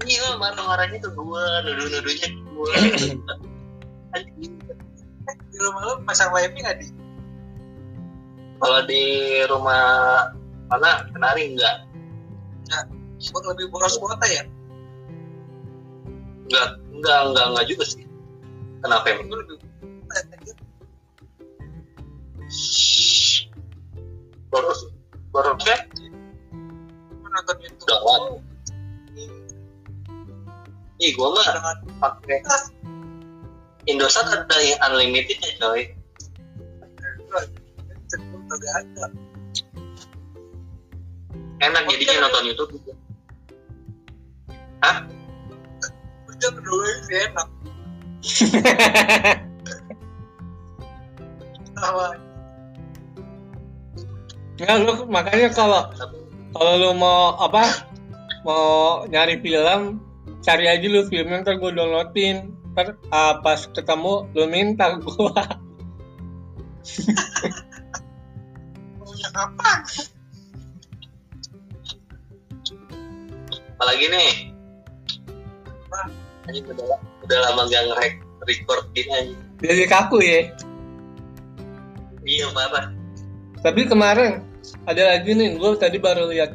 Iya, 0.01 0.33
marah-marahnya 0.41 0.97
ke 0.97 1.09
gue, 1.13 1.43
nuduh-nuduhnya 1.61 2.27
gue. 2.33 2.73
Di 5.51 5.57
rumah 5.61 5.81
lu 5.85 5.93
pasang 6.09 6.33
wifi 6.33 6.57
nggak 6.57 6.81
di 6.81 6.87
Kalau 8.57 8.81
di 8.89 9.03
rumah 9.45 9.83
mana 10.71 11.05
kenari 11.13 11.53
enggak? 11.53 11.85
buat 13.21 13.45
lebih 13.53 13.69
boros 13.69 13.99
kuota 14.01 14.25
ya 14.25 14.41
Enggak, 16.49 16.81
enggak, 16.89 17.19
enggak, 17.31 17.45
enggak 17.53 17.65
juga 17.69 17.83
sih. 17.85 18.03
Kenapa 18.81 19.05
emang? 19.13 19.27
lebih 19.29 19.55
Boros, 24.51 24.79
boros 25.31 25.63
ya? 25.63 25.77
Gua 27.21 27.29
nonton 27.31 27.57
YouTube 27.63 27.87
Gawat. 27.87 28.21
Ih, 31.01 31.11
gua 31.17 31.33
mah 31.33 31.45
pakai 31.97 32.45
Indosat 33.89 34.29
ada 34.29 34.57
yang 34.61 34.77
unlimited 34.91 35.39
ya 35.41 35.51
coy. 35.57 35.89
Enak 41.61 41.83
jadinya 41.89 42.27
nonton 42.27 42.43
YouTube 42.51 42.71
juga. 42.77 42.93
Hah? 44.81 44.97
kerja 46.41 46.57
kedua 46.57 46.89
sih 47.05 47.17
enak 47.21 47.47
sama 51.77 52.17
Nggak, 54.61 54.77
lu 54.85 54.93
makanya 55.09 55.49
kalau 55.49 55.89
kalau 56.53 56.73
lu 56.77 56.91
mau 56.93 57.33
apa 57.41 57.89
mau 58.45 59.01
nyari 59.09 59.41
film 59.41 59.97
cari 60.45 60.65
aja 60.69 60.85
lu 60.85 61.01
filmnya 61.09 61.41
ntar 61.41 61.57
gue 61.57 61.71
downloadin 61.73 62.53
ntar 62.73 62.93
ah, 63.09 63.41
pas 63.41 63.65
ketemu 63.65 64.29
lu 64.37 64.45
minta 64.45 64.97
apa 69.33 69.71
Apalagi 73.81 74.13
nih? 74.13 74.53
Anjing 76.45 76.65
udah, 76.69 77.01
udah 77.25 77.37
lama 77.49 77.65
gak 77.65 77.81
nge 77.89 78.07
record 78.45 78.85
gini 78.93 79.09
anjing. 79.09 79.39
jadi 79.61 79.83
kaku 79.89 80.17
ya 80.21 80.41
Iya 82.21 82.45
parah. 82.53 82.93
tapi 83.65 83.89
kemarin 83.89 84.45
ada 84.85 85.15
lagi 85.15 85.31
nih 85.33 85.57
gue 85.57 85.69
tadi 85.77 85.97
baru 85.97 86.29
lihat. 86.29 86.53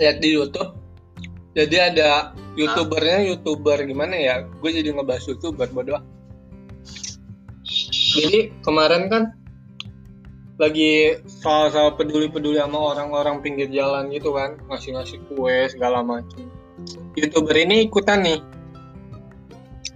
Lihat 0.00 0.16
di 0.20 0.28
YouTube. 0.32 0.72
Jadi 1.52 1.76
ada 1.76 2.32
youtubernya 2.56 3.28
youtuber 3.28 3.76
gimana 3.84 4.16
ya? 4.16 4.36
Gue 4.60 4.72
jadi 4.72 4.92
ngebahas 4.92 5.28
youtuber 5.28 5.68
bodoh. 5.68 6.00
Jadi 8.12 8.52
kemarin 8.64 9.08
kan 9.08 9.22
lagi 10.60 11.16
soal-soal 11.26 11.96
peduli-peduli 11.96 12.60
sama 12.60 12.92
orang-orang 12.92 13.40
pinggir 13.40 13.72
jalan 13.72 14.12
gitu 14.12 14.36
kan 14.36 14.60
ngasih-ngasih 14.68 15.18
kue 15.26 15.66
segala 15.66 16.04
macam 16.04 16.44
youtuber 17.16 17.56
ini 17.56 17.88
ikutan 17.88 18.20
nih 18.22 18.38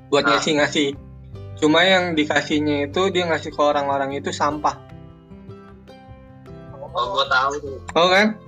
buat 0.09 0.25
Ah. 0.27 0.37
ngasih-ngasih. 0.37 0.97
Cuma 1.57 1.85
yang 1.85 2.13
dikasihnya 2.13 2.89
itu 2.89 3.09
dia 3.13 3.25
ngasih 3.29 3.53
ke 3.53 3.61
orang-orang 3.61 4.17
itu 4.17 4.29
sampah 4.29 4.86
Oh 6.97 7.13
gua 7.13 7.29
tahu 7.29 7.53
tuh. 7.61 7.77
Oh 7.93 8.09
kan? 8.09 8.41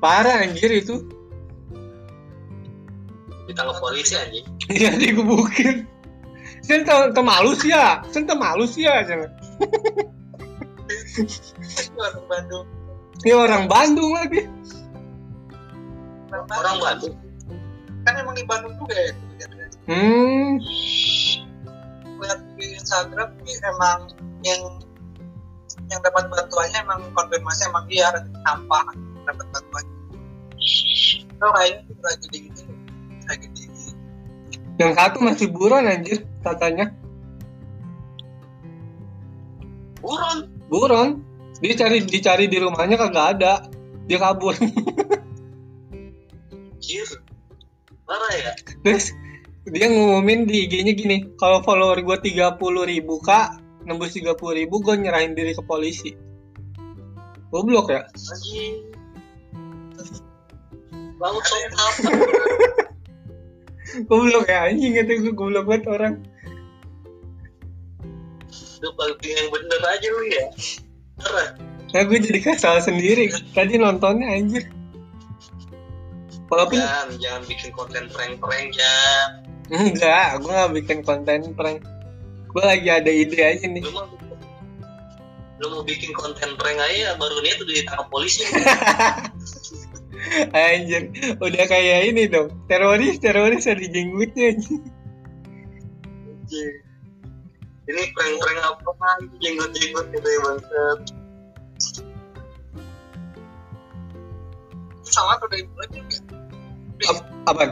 Parah 0.00 0.40
anjir 0.40 0.72
itu. 0.72 1.04
Ditangkap 3.44 3.76
polisi 3.80 4.16
anjing. 4.16 4.46
Iya 4.72 4.96
digebukin. 4.96 5.84
Sen 6.64 6.88
sih 7.60 7.68
ya. 7.68 8.00
Sen 8.08 8.24
sih 8.64 8.88
ya. 8.88 9.04
Itu 9.04 9.28
orang 12.00 12.24
Bandung 12.26 12.66
Ini 13.22 13.32
orang 13.36 13.68
Bandung 13.68 14.16
lagi. 14.16 14.48
Orang 16.32 16.80
Bandung. 16.80 17.14
kan 18.04 18.20
emang 18.20 18.36
di 18.36 18.44
Bandung 18.44 18.76
juga 18.76 18.96
ya 19.00 19.16
kegiatannya. 19.16 19.68
Hmm. 19.88 20.60
lihat 22.20 22.40
di 22.56 22.76
Instagram 22.76 23.28
sih 23.44 23.56
emang 23.64 24.12
yang 24.44 24.60
yang 25.94 26.02
dapat 26.02 26.26
bantuannya 26.26 26.78
emang 26.82 27.00
konfirmasi 27.14 27.70
emang 27.70 27.86
dia 27.86 28.10
sampah 28.42 28.84
dapat 29.24 29.46
bantuan 29.54 29.84
itu 30.58 31.46
kayaknya 31.54 31.80
tuh 31.86 31.96
lagi 32.02 32.26
ini 32.34 32.62
lagi 33.28 33.46
di 33.54 33.62
Yang 34.74 34.92
satu 34.98 35.22
masih 35.22 35.54
buron 35.54 35.86
anjir 35.86 36.26
katanya. 36.42 36.90
Buron. 40.02 40.50
Buron. 40.66 41.08
Dia 41.62 41.78
cari 41.78 42.02
dicari 42.02 42.50
di 42.50 42.58
rumahnya 42.58 42.98
kagak 42.98 43.38
ada. 43.38 43.62
Dia 44.10 44.18
kabur. 44.18 44.58
Anjir. 46.50 47.06
Parah 48.02 48.34
ya. 48.34 48.50
Terus 48.82 49.14
dia 49.70 49.86
ngumumin 49.88 50.44
di 50.44 50.66
IG-nya 50.68 50.92
gini, 50.92 51.32
kalau 51.40 51.64
follower 51.64 52.02
gue 52.04 52.18
30 52.34 52.60
ribu 52.84 53.16
kak, 53.22 53.63
nembus 53.84 54.16
30 54.16 54.36
ribu 54.36 54.80
gue 54.80 54.94
nyerahin 54.96 55.36
diri 55.36 55.52
ke 55.52 55.62
polisi. 55.64 56.16
Goblok 57.52 57.92
ya? 57.92 58.02
Apa? 61.22 62.10
Goblok 64.10 64.50
ya 64.50 64.66
anjing 64.66 64.98
itu 64.98 65.30
gue 65.30 65.34
goblok 65.36 65.70
banget 65.70 65.86
orang. 65.86 66.14
Lu 68.82 68.90
paling 68.98 69.16
yang 69.22 69.48
bener 69.48 69.80
aja 69.80 70.08
lu 70.10 70.22
ya. 70.28 70.44
Nah 71.94 72.02
gue 72.02 72.18
jadi 72.18 72.42
kesal 72.42 72.82
sendiri 72.82 73.30
Tadi 73.54 73.78
nontonnya 73.78 74.34
anjir 74.34 74.66
Walaupun 76.50 76.82
Jangan, 76.82 77.08
jangan 77.22 77.42
bikin 77.46 77.70
konten 77.70 78.04
prank-prank 78.10 78.74
jangan. 78.74 79.30
Enggak 79.70 80.42
Gue 80.42 80.52
gak 80.52 80.72
bikin 80.74 80.98
konten 81.06 81.40
prank 81.54 81.80
Gue 82.54 82.62
lagi 82.62 82.86
ada 82.86 83.10
ide 83.10 83.34
aja 83.42 83.66
nih 83.66 83.82
Lu 83.82 83.90
mau 83.90 84.06
lu 85.54 85.66
mau 85.70 85.82
bikin 85.86 86.10
konten 86.14 86.54
prank 86.58 86.78
aja 86.82 87.14
baru 87.14 87.38
niat 87.42 87.62
udah 87.62 87.74
ditangkap 87.78 88.06
polisi. 88.10 88.42
Anjir 90.50 91.14
Udah 91.38 91.64
kayak 91.70 92.10
ini 92.10 92.26
dong 92.26 92.50
Teroris 92.66 93.22
Teroris 93.22 93.66
ada 93.70 93.82
jenggotnya 93.82 94.54
anjing 94.54 94.82
Anjing. 96.26 96.74
Ini 97.84 98.02
prank-prank 98.16 98.58
apa 98.64 98.90
lagi 98.96 99.36
jenggot-jenggot 99.44 100.06
gitu 100.14 100.24
ya 100.28 100.38
bangsat. 100.40 100.98
itu 105.04 105.12
salah 105.12 105.36
udah 105.36 105.52
dimulai 105.52 105.86
belum 105.92 106.06
ya 106.08 106.20
Ap- 107.12 107.28
Apaan? 107.44 107.70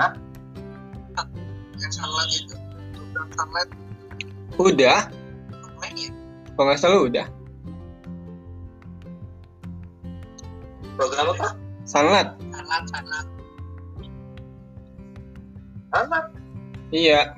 yang 1.80 1.92
salah 1.92 2.28
itu 2.28 2.54
sunlight 3.32 3.70
Udah 4.60 5.08
Kalau 6.56 6.68
gak 6.68 6.80
salah 6.80 7.00
udah 7.04 7.26
Program 10.96 11.26
apa? 11.36 11.48
Sanlat 11.88 12.36
sangat 12.52 12.82
sangat 12.92 13.24
Apa? 15.92 16.18
Iya 16.92 17.36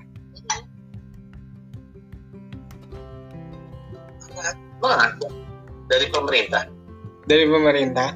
Mana? 4.82 5.16
Dari 5.88 6.06
pemerintah. 6.12 6.68
Dari 7.24 7.44
pemerintah 7.48 8.12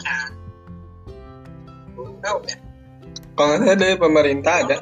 tahu 2.28 2.38
ya 2.44 2.56
Kalau 3.34 3.48
gak 3.54 3.60
salah 3.62 3.78
dari 3.78 3.96
pemerintah 3.96 4.54
ada 4.66 4.76